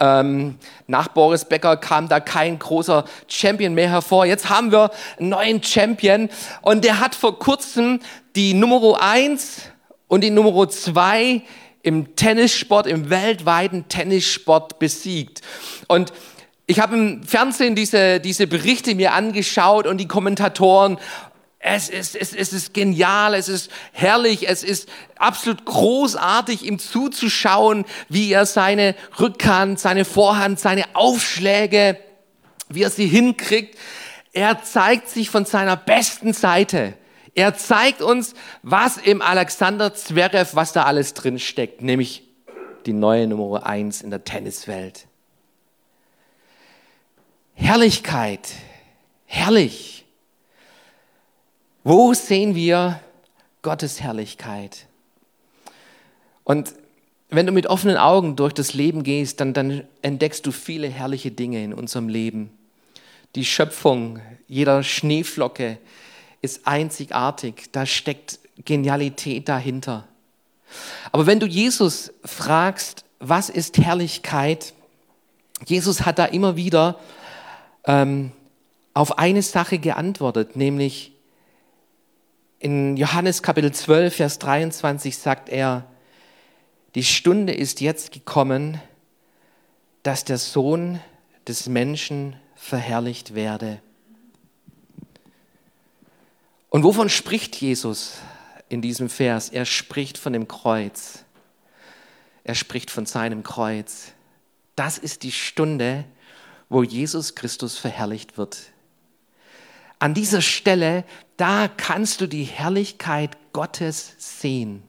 Ähm, 0.00 0.56
nach 0.88 1.06
Boris 1.06 1.44
Becker 1.44 1.76
kam 1.76 2.08
da 2.08 2.18
kein 2.18 2.58
großer 2.58 3.04
Champion 3.28 3.74
mehr 3.74 3.90
hervor. 3.90 4.26
Jetzt 4.26 4.50
haben 4.50 4.72
wir 4.72 4.90
einen 5.20 5.28
neuen 5.28 5.62
Champion 5.62 6.28
und 6.62 6.82
der 6.82 6.98
hat 6.98 7.14
vor 7.14 7.38
kurzem 7.38 8.00
die 8.34 8.54
Nummer 8.54 9.00
eins 9.00 9.68
und 10.08 10.24
die 10.24 10.30
Nummer 10.30 10.68
zwei 10.68 11.42
im 11.82 12.14
Tennissport, 12.16 12.86
im 12.86 13.10
weltweiten 13.10 13.88
Tennissport 13.88 14.78
besiegt. 14.78 15.42
Und 15.88 16.12
ich 16.66 16.80
habe 16.80 16.96
im 16.96 17.22
Fernsehen 17.24 17.74
diese, 17.74 18.20
diese 18.20 18.46
Berichte 18.46 18.94
mir 18.94 19.12
angeschaut 19.12 19.86
und 19.86 19.98
die 19.98 20.08
Kommentatoren. 20.08 20.98
Es 21.58 21.88
ist, 21.88 22.16
es, 22.16 22.32
es 22.32 22.52
ist 22.52 22.74
genial, 22.74 23.34
es 23.34 23.48
ist 23.48 23.70
herrlich, 23.92 24.48
es 24.48 24.64
ist 24.64 24.88
absolut 25.16 25.64
großartig, 25.64 26.64
ihm 26.64 26.78
zuzuschauen, 26.78 27.84
wie 28.08 28.32
er 28.32 28.46
seine 28.46 28.94
Rückhand, 29.20 29.78
seine 29.78 30.04
Vorhand, 30.04 30.58
seine 30.58 30.84
Aufschläge, 30.94 31.98
wie 32.68 32.82
er 32.82 32.90
sie 32.90 33.06
hinkriegt. 33.06 33.76
Er 34.32 34.62
zeigt 34.62 35.08
sich 35.08 35.30
von 35.30 35.44
seiner 35.44 35.76
besten 35.76 36.32
Seite. 36.32 36.94
Er 37.34 37.56
zeigt 37.56 38.02
uns, 38.02 38.34
was 38.62 38.98
im 38.98 39.22
Alexander 39.22 39.94
Zverev, 39.94 40.54
was 40.54 40.72
da 40.72 40.84
alles 40.84 41.14
drin 41.14 41.38
steckt, 41.38 41.80
nämlich 41.80 42.24
die 42.84 42.92
neue 42.92 43.26
Nummer 43.26 43.64
eins 43.64 44.02
in 44.02 44.10
der 44.10 44.24
Tenniswelt. 44.24 45.06
Herrlichkeit, 47.54 48.48
herrlich. 49.26 50.04
Wo 51.84 52.12
sehen 52.14 52.54
wir 52.54 53.00
Gottes 53.62 54.00
Herrlichkeit? 54.00 54.86
Und 56.44 56.74
wenn 57.30 57.46
du 57.46 57.52
mit 57.52 57.66
offenen 57.66 57.96
Augen 57.96 58.36
durch 58.36 58.52
das 58.52 58.74
Leben 58.74 59.04
gehst, 59.04 59.40
dann, 59.40 59.54
dann 59.54 59.84
entdeckst 60.02 60.44
du 60.44 60.52
viele 60.52 60.88
herrliche 60.88 61.30
Dinge 61.30 61.64
in 61.64 61.72
unserem 61.72 62.08
Leben. 62.08 62.50
Die 63.36 63.44
Schöpfung, 63.44 64.20
jeder 64.48 64.82
Schneeflocke 64.82 65.78
ist 66.42 66.66
einzigartig. 66.66 67.70
Da 67.72 67.86
steckt 67.86 68.38
Genialität 68.64 69.48
dahinter. 69.48 70.06
Aber 71.10 71.26
wenn 71.26 71.40
du 71.40 71.46
Jesus 71.46 72.12
fragst, 72.24 73.04
was 73.18 73.48
ist 73.48 73.78
Herrlichkeit, 73.78 74.74
Jesus 75.66 76.04
hat 76.04 76.18
da 76.18 76.24
immer 76.26 76.56
wieder 76.56 76.98
ähm, 77.84 78.32
auf 78.94 79.18
eine 79.18 79.42
Sache 79.42 79.78
geantwortet, 79.78 80.56
nämlich 80.56 81.12
in 82.58 82.96
Johannes 82.96 83.42
Kapitel 83.42 83.72
12, 83.72 84.14
Vers 84.14 84.38
23 84.38 85.16
sagt 85.16 85.48
er, 85.48 85.84
die 86.94 87.04
Stunde 87.04 87.54
ist 87.54 87.80
jetzt 87.80 88.12
gekommen, 88.12 88.80
dass 90.02 90.24
der 90.24 90.38
Sohn 90.38 91.00
des 91.48 91.68
Menschen 91.68 92.36
verherrlicht 92.54 93.34
werde. 93.34 93.80
Und 96.72 96.84
wovon 96.84 97.10
spricht 97.10 97.54
Jesus 97.56 98.14
in 98.70 98.80
diesem 98.80 99.10
Vers? 99.10 99.50
Er 99.50 99.66
spricht 99.66 100.16
von 100.16 100.32
dem 100.32 100.48
Kreuz. 100.48 101.22
Er 102.44 102.54
spricht 102.54 102.90
von 102.90 103.04
seinem 103.04 103.42
Kreuz. 103.42 104.12
Das 104.74 104.96
ist 104.96 105.22
die 105.22 105.32
Stunde, 105.32 106.06
wo 106.70 106.82
Jesus 106.82 107.34
Christus 107.34 107.76
verherrlicht 107.76 108.38
wird. 108.38 108.56
An 109.98 110.14
dieser 110.14 110.40
Stelle, 110.40 111.04
da 111.36 111.68
kannst 111.68 112.22
du 112.22 112.26
die 112.26 112.44
Herrlichkeit 112.44 113.36
Gottes 113.52 114.14
sehen. 114.16 114.82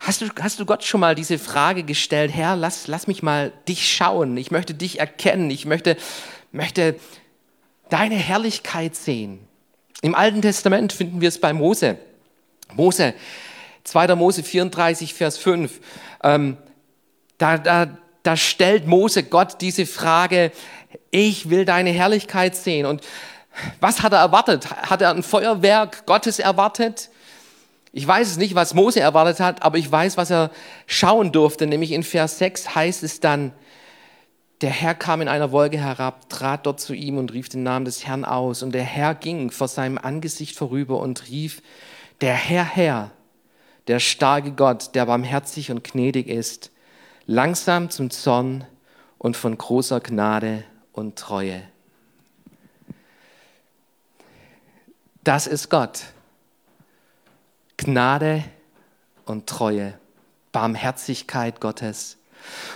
Hast 0.00 0.20
du, 0.20 0.28
hast 0.38 0.60
du 0.60 0.66
Gott 0.66 0.84
schon 0.84 1.00
mal 1.00 1.14
diese 1.14 1.38
Frage 1.38 1.82
gestellt, 1.82 2.30
Herr, 2.30 2.56
lass, 2.56 2.88
lass 2.88 3.06
mich 3.06 3.22
mal 3.22 3.54
dich 3.66 3.90
schauen, 3.90 4.36
ich 4.36 4.50
möchte 4.50 4.74
dich 4.74 5.00
erkennen, 5.00 5.50
ich 5.50 5.64
möchte, 5.64 5.96
möchte 6.50 7.00
deine 7.88 8.16
Herrlichkeit 8.16 8.94
sehen. 8.94 9.48
Im 10.02 10.16
Alten 10.16 10.42
Testament 10.42 10.92
finden 10.92 11.20
wir 11.20 11.28
es 11.28 11.40
bei 11.40 11.52
Mose. 11.52 11.96
Mose, 12.74 13.14
2. 13.84 14.14
Mose 14.16 14.42
34, 14.42 15.14
Vers 15.14 15.38
5. 15.38 15.80
Ähm, 16.24 16.56
da, 17.38 17.56
da, 17.56 17.86
da 18.24 18.36
stellt 18.36 18.86
Mose 18.86 19.22
Gott 19.22 19.60
diese 19.60 19.86
Frage, 19.86 20.50
ich 21.12 21.50
will 21.50 21.64
deine 21.64 21.90
Herrlichkeit 21.90 22.56
sehen. 22.56 22.84
Und 22.84 23.02
was 23.78 24.02
hat 24.02 24.12
er 24.12 24.18
erwartet? 24.18 24.70
Hat 24.70 25.02
er 25.02 25.10
ein 25.10 25.22
Feuerwerk 25.22 26.04
Gottes 26.04 26.40
erwartet? 26.40 27.08
Ich 27.92 28.06
weiß 28.06 28.28
es 28.28 28.36
nicht, 28.38 28.56
was 28.56 28.74
Mose 28.74 28.98
erwartet 28.98 29.38
hat, 29.38 29.62
aber 29.62 29.78
ich 29.78 29.90
weiß, 29.90 30.16
was 30.16 30.30
er 30.30 30.50
schauen 30.86 31.30
durfte. 31.30 31.68
Nämlich 31.68 31.92
in 31.92 32.02
Vers 32.02 32.38
6 32.38 32.74
heißt 32.74 33.04
es 33.04 33.20
dann, 33.20 33.52
der 34.62 34.70
Herr 34.70 34.94
kam 34.94 35.20
in 35.20 35.28
einer 35.28 35.50
Wolke 35.50 35.78
herab, 35.78 36.28
trat 36.28 36.66
dort 36.66 36.80
zu 36.80 36.94
ihm 36.94 37.18
und 37.18 37.32
rief 37.32 37.48
den 37.48 37.64
Namen 37.64 37.84
des 37.84 38.06
Herrn 38.06 38.24
aus. 38.24 38.62
Und 38.62 38.72
der 38.72 38.84
Herr 38.84 39.16
ging 39.16 39.50
vor 39.50 39.66
seinem 39.66 39.98
Angesicht 39.98 40.56
vorüber 40.56 41.00
und 41.00 41.28
rief, 41.28 41.62
der 42.20 42.34
Herr, 42.34 42.64
Herr, 42.64 43.10
der 43.88 43.98
starke 43.98 44.52
Gott, 44.52 44.94
der 44.94 45.06
barmherzig 45.06 45.72
und 45.72 45.82
gnädig 45.82 46.28
ist, 46.28 46.70
langsam 47.26 47.90
zum 47.90 48.10
Zorn 48.10 48.64
und 49.18 49.36
von 49.36 49.58
großer 49.58 49.98
Gnade 49.98 50.62
und 50.92 51.16
Treue. 51.16 51.62
Das 55.24 55.48
ist 55.48 55.70
Gott. 55.70 56.04
Gnade 57.76 58.44
und 59.24 59.48
Treue, 59.48 59.98
Barmherzigkeit 60.52 61.60
Gottes. 61.60 62.16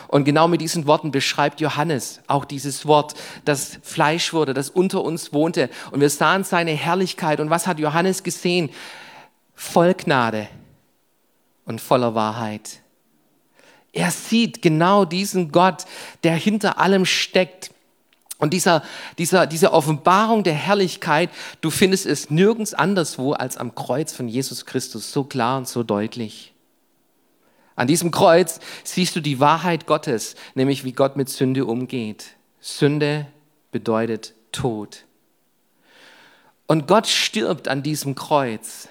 Und 0.09 0.25
genau 0.25 0.49
mit 0.49 0.61
diesen 0.61 0.87
Worten 0.87 1.11
beschreibt 1.11 1.61
Johannes 1.61 2.21
auch 2.27 2.45
dieses 2.45 2.87
Wort, 2.87 3.15
das 3.45 3.79
Fleisch 3.83 4.33
wurde, 4.33 4.55
das 4.55 4.71
unter 4.71 5.03
uns 5.03 5.33
wohnte. 5.33 5.71
Und 5.91 6.01
wir 6.01 6.11
sahen 6.11 6.45
seine 6.45 6.73
Herrlichkeit. 6.73 7.41
Und 7.41 7.51
was 7.51 7.67
hat 7.67 7.79
Johannes 7.79 8.23
gesehen? 8.23 8.71
Voll 9.55 9.95
Gnade 9.95 10.49
und 11.65 11.81
voller 11.81 12.15
Wahrheit. 12.15 12.81
Er 13.93 14.11
sieht 14.11 14.61
genau 14.61 15.05
diesen 15.05 15.53
Gott, 15.53 15.87
der 16.23 16.35
hinter 16.35 16.79
allem 16.79 17.07
steckt, 17.07 17.71
und 18.39 18.53
dieser, 18.53 18.83
dieser, 19.17 19.47
diese 19.47 19.73
Offenbarung 19.73 20.45
der 20.45 20.53
Herrlichkeit, 20.53 21.31
du 21.63 21.71
findest 21.71 22.05
es 22.05 22.29
nirgends 22.29 22.75
anderswo 22.75 23.33
als 23.33 23.57
am 23.57 23.75
Kreuz 23.75 24.13
von 24.13 24.29
Jesus 24.29 24.67
Christus, 24.67 25.11
so 25.11 25.25
klar 25.25 25.57
und 25.57 25.69
so 25.69 25.83
deutlich. 25.83 26.53
An 27.77 27.87
diesem 27.87 28.11
Kreuz 28.11 28.59
siehst 28.85 29.15
du 29.15 29.21
die 29.21 29.39
Wahrheit 29.39 29.87
Gottes, 29.87 30.35
nämlich 30.55 30.85
wie 30.85 30.93
Gott 30.93 31.17
mit 31.17 31.29
Sünde 31.29 31.67
umgeht. 31.67 32.29
Sünde 32.59 33.27
bedeutet 33.71 34.35
Tod. 34.51 35.05
Und 36.67 36.89
Gott 36.89 37.07
stirbt 37.07 37.69
an 37.69 37.83
diesem 37.83 38.15
Kreuz. 38.15 38.89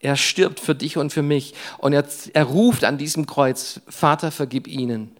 Er 0.00 0.16
stirbt 0.16 0.58
für 0.58 0.74
dich 0.74 0.96
und 0.96 1.12
für 1.12 1.22
mich. 1.22 1.54
Und 1.78 1.92
er, 1.92 2.04
er 2.32 2.44
ruft 2.44 2.84
an 2.84 2.98
diesem 2.98 3.26
Kreuz, 3.26 3.80
Vater, 3.86 4.32
vergib 4.32 4.66
ihnen. 4.66 5.16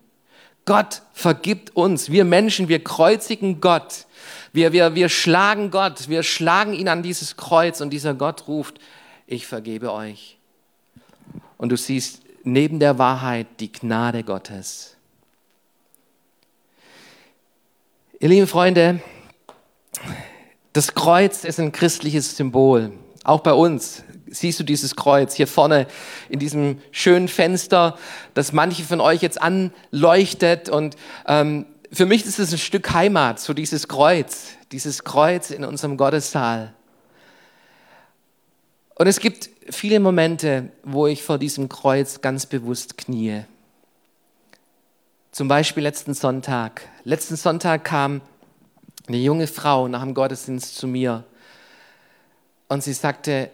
Gott 0.64 1.02
vergibt 1.12 1.76
uns. 1.76 2.10
Wir 2.10 2.24
Menschen, 2.24 2.68
wir 2.68 2.82
kreuzigen 2.82 3.60
Gott. 3.60 4.06
Wir, 4.52 4.72
wir, 4.72 4.94
wir 4.94 5.08
schlagen 5.08 5.70
Gott. 5.70 6.08
Wir 6.08 6.22
schlagen 6.22 6.72
ihn 6.72 6.88
an 6.88 7.02
dieses 7.02 7.36
Kreuz 7.36 7.80
und 7.80 7.90
dieser 7.90 8.14
Gott 8.14 8.48
ruft, 8.48 8.78
ich 9.26 9.46
vergebe 9.46 9.92
euch. 9.92 10.38
Und 11.58 11.70
du 11.70 11.76
siehst 11.76 12.22
neben 12.44 12.78
der 12.78 12.98
Wahrheit 12.98 13.46
die 13.60 13.72
Gnade 13.72 14.24
Gottes. 14.24 14.96
Ihr 18.20 18.28
lieben 18.28 18.46
Freunde, 18.46 19.00
das 20.72 20.94
Kreuz 20.94 21.44
ist 21.44 21.58
ein 21.58 21.72
christliches 21.72 22.36
Symbol, 22.36 22.92
auch 23.24 23.40
bei 23.40 23.52
uns 23.52 24.04
siehst 24.34 24.58
du 24.58 24.64
dieses 24.64 24.96
Kreuz 24.96 25.34
hier 25.34 25.46
vorne 25.46 25.86
in 26.28 26.38
diesem 26.38 26.80
schönen 26.90 27.28
Fenster, 27.28 27.98
das 28.34 28.52
manche 28.52 28.82
von 28.82 29.00
euch 29.00 29.22
jetzt 29.22 29.40
anleuchtet. 29.40 30.68
Und 30.68 30.96
ähm, 31.26 31.66
für 31.92 32.06
mich 32.06 32.24
ist 32.24 32.38
es 32.38 32.52
ein 32.52 32.58
Stück 32.58 32.92
Heimat, 32.92 33.38
so 33.40 33.52
dieses 33.52 33.88
Kreuz, 33.88 34.52
dieses 34.72 35.04
Kreuz 35.04 35.50
in 35.50 35.64
unserem 35.64 35.96
Gottessaal. 35.96 36.72
Und 38.94 39.06
es 39.06 39.20
gibt 39.20 39.50
viele 39.72 40.00
Momente, 40.00 40.70
wo 40.82 41.06
ich 41.06 41.22
vor 41.22 41.38
diesem 41.38 41.68
Kreuz 41.68 42.20
ganz 42.20 42.46
bewusst 42.46 42.96
kniee. 42.96 43.44
Zum 45.30 45.48
Beispiel 45.48 45.82
letzten 45.82 46.14
Sonntag. 46.14 46.82
Letzten 47.04 47.36
Sonntag 47.36 47.84
kam 47.84 48.20
eine 49.08 49.16
junge 49.16 49.46
Frau 49.46 49.88
nach 49.88 50.02
dem 50.02 50.14
Gottesdienst 50.14 50.76
zu 50.76 50.86
mir 50.86 51.24
und 52.68 52.82
sie 52.82 52.92
sagte, 52.92 53.50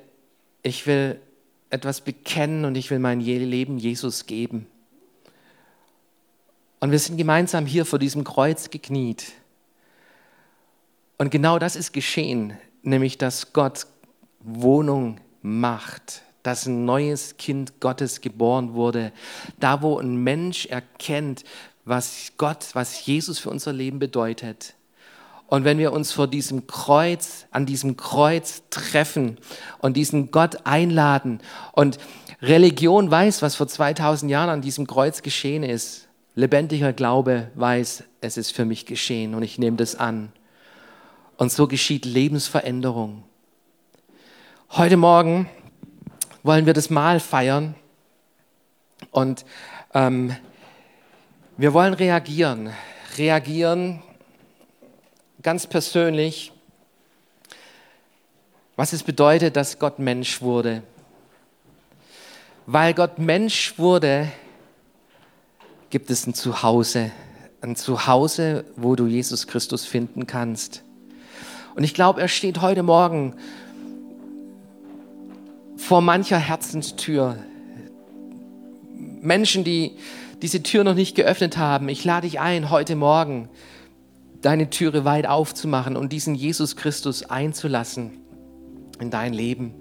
ich 0.63 0.87
will 0.87 1.21
etwas 1.71 2.01
bekennen 2.01 2.65
und 2.65 2.77
ich 2.77 2.91
will 2.91 2.99
mein 2.99 3.21
Leben 3.21 3.79
Jesus 3.79 4.27
geben. 4.27 4.67
Und 6.81 6.91
wir 6.91 6.99
sind 6.99 7.17
gemeinsam 7.17 7.67
hier 7.67 7.85
vor 7.85 7.99
diesem 7.99 8.25
Kreuz 8.25 8.71
gekniet. 8.71 9.33
Und 11.17 11.31
genau 11.31 11.59
das 11.59 11.75
ist 11.75 11.93
geschehen, 11.93 12.57
nämlich 12.83 13.19
dass 13.19 13.53
Gott 13.53 13.87
Wohnung 14.41 15.21
macht, 15.43 16.23
dass 16.43 16.67
ein 16.67 16.85
neues 16.85 17.37
Kind 17.37 17.81
Gottes 17.81 18.21
geboren 18.21 18.75
wurde. 18.75 19.13
Da, 19.61 19.83
wo 19.83 19.99
ein 19.99 20.17
Mensch 20.17 20.67
erkennt, 20.67 21.45
was 21.85 22.33
Gott, 22.37 22.67
was 22.75 23.07
Jesus 23.07 23.39
für 23.39 23.51
unser 23.51 23.73
Leben 23.73 23.99
bedeutet. 23.99 24.75
Und 25.47 25.65
wenn 25.65 25.79
wir 25.79 25.93
uns 25.93 26.13
vor 26.13 26.27
diesem 26.27 26.67
Kreuz, 26.67 27.47
an 27.51 27.65
diesem 27.65 27.97
Kreuz 27.97 28.63
treffen 28.69 29.39
und 29.79 29.97
diesen 29.97 30.31
Gott 30.31 30.67
einladen 30.67 31.41
und 31.73 31.99
Religion 32.43 33.11
weiß, 33.11 33.41
was 33.41 33.57
vor 33.57 33.67
2000 33.67 34.31
Jahren 34.31 34.51
an 34.51 34.61
diesem 34.61 34.87
Kreuz 34.87 35.23
geschehen 35.23 35.63
ist, 35.63 36.09
lebendiger 36.35 36.93
Glaube 36.93 37.51
weiß, 37.55 38.05
es 38.21 38.37
ist 38.37 38.53
für 38.53 38.67
mich 38.67 38.85
geschehen 38.85 39.35
und 39.35 39.43
ich 39.43 39.59
nehme 39.59 39.79
das 39.79 39.97
an. 39.97 40.33
Und 41.39 41.51
so 41.51 41.67
geschieht 41.67 42.05
Lebensveränderung. 42.05 43.25
Heute 44.73 44.99
Morgen 44.99 45.49
wollen 46.43 46.67
wir 46.67 46.75
das 46.75 46.91
Mahl 46.91 47.21
feiern 47.21 47.75
und 49.11 49.47
ähm, 49.95 50.37
wir 51.57 51.73
wollen 51.73 51.95
reagieren. 51.95 52.71
Reagieren 53.17 54.03
ganz 55.43 55.67
persönlich, 55.67 56.53
was 58.77 58.93
es 58.93 59.03
bedeutet, 59.03 59.57
dass 59.57 59.79
Gott 59.79 59.99
Mensch 59.99 60.43
wurde. 60.43 60.83
Weil 62.67 62.93
Gott 62.93 63.19
Mensch 63.19 63.79
wurde, 63.79 64.29
gibt 65.89 66.11
es 66.11 66.27
ein 66.27 66.35
Zuhause, 66.35 67.11
ein 67.63 67.75
Zuhause, 67.75 68.67
wo 68.77 68.97
du 68.97 69.07
Jesus 69.07 69.47
Christus 69.47 69.87
finden 69.87 70.27
kannst. 70.27 70.83
Und 71.75 71.85
ich 71.85 71.95
glaube, 71.95 72.21
er 72.21 72.29
steht 72.29 72.61
heute 72.61 72.83
Morgen 72.83 73.35
vor 75.79 76.03
mancher 76.03 76.39
Herzenstür, 76.39 77.39
Menschen, 79.21 79.65
die 79.65 79.93
diese 80.43 80.63
Tür 80.63 80.85
noch 80.85 80.95
nicht 80.95 81.15
geöffnet 81.15 81.57
haben, 81.57 81.89
ich 81.89 82.05
lade 82.05 82.27
dich 82.27 82.41
ein, 82.41 82.69
heute 82.69 82.97
Morgen 82.97 83.49
deine 84.43 84.71
Türe 84.71 85.05
weit 85.05 85.27
aufzumachen 85.27 85.97
und 85.97 86.13
diesen 86.13 86.35
Jesus 86.35 86.77
Christus 86.77 87.31
einzulassen 87.31 88.19
in 89.01 89.11
dein 89.11 89.33
Leben. 89.33 89.73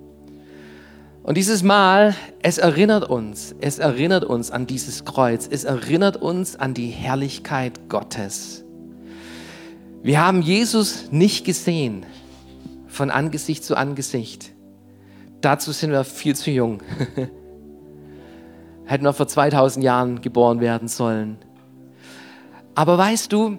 Und 1.23 1.35
dieses 1.35 1.61
Mal, 1.61 2.15
es 2.41 2.57
erinnert 2.57 3.09
uns, 3.09 3.53
es 3.59 3.79
erinnert 3.79 4.23
uns 4.23 4.49
an 4.49 4.65
dieses 4.65 5.03
Kreuz, 5.03 5.47
es 5.51 5.65
erinnert 5.65 6.15
uns 6.15 6.55
an 6.55 6.73
die 6.73 6.87
Herrlichkeit 6.87 7.89
Gottes. 7.89 8.63
Wir 10.03 10.23
haben 10.25 10.41
Jesus 10.41 11.11
nicht 11.11 11.43
gesehen 11.43 12.05
von 12.87 13.11
Angesicht 13.11 13.63
zu 13.63 13.75
Angesicht. 13.75 14.53
Dazu 15.47 15.71
sind 15.71 15.91
wir 15.91 16.03
viel 16.03 16.35
zu 16.35 16.51
jung. 16.51 16.79
Hätten 18.85 19.05
wir 19.05 19.13
vor 19.13 19.29
2000 19.29 19.81
Jahren 19.81 20.19
geboren 20.19 20.59
werden 20.59 20.89
sollen. 20.89 21.37
Aber 22.75 22.97
weißt 22.97 23.31
du, 23.31 23.57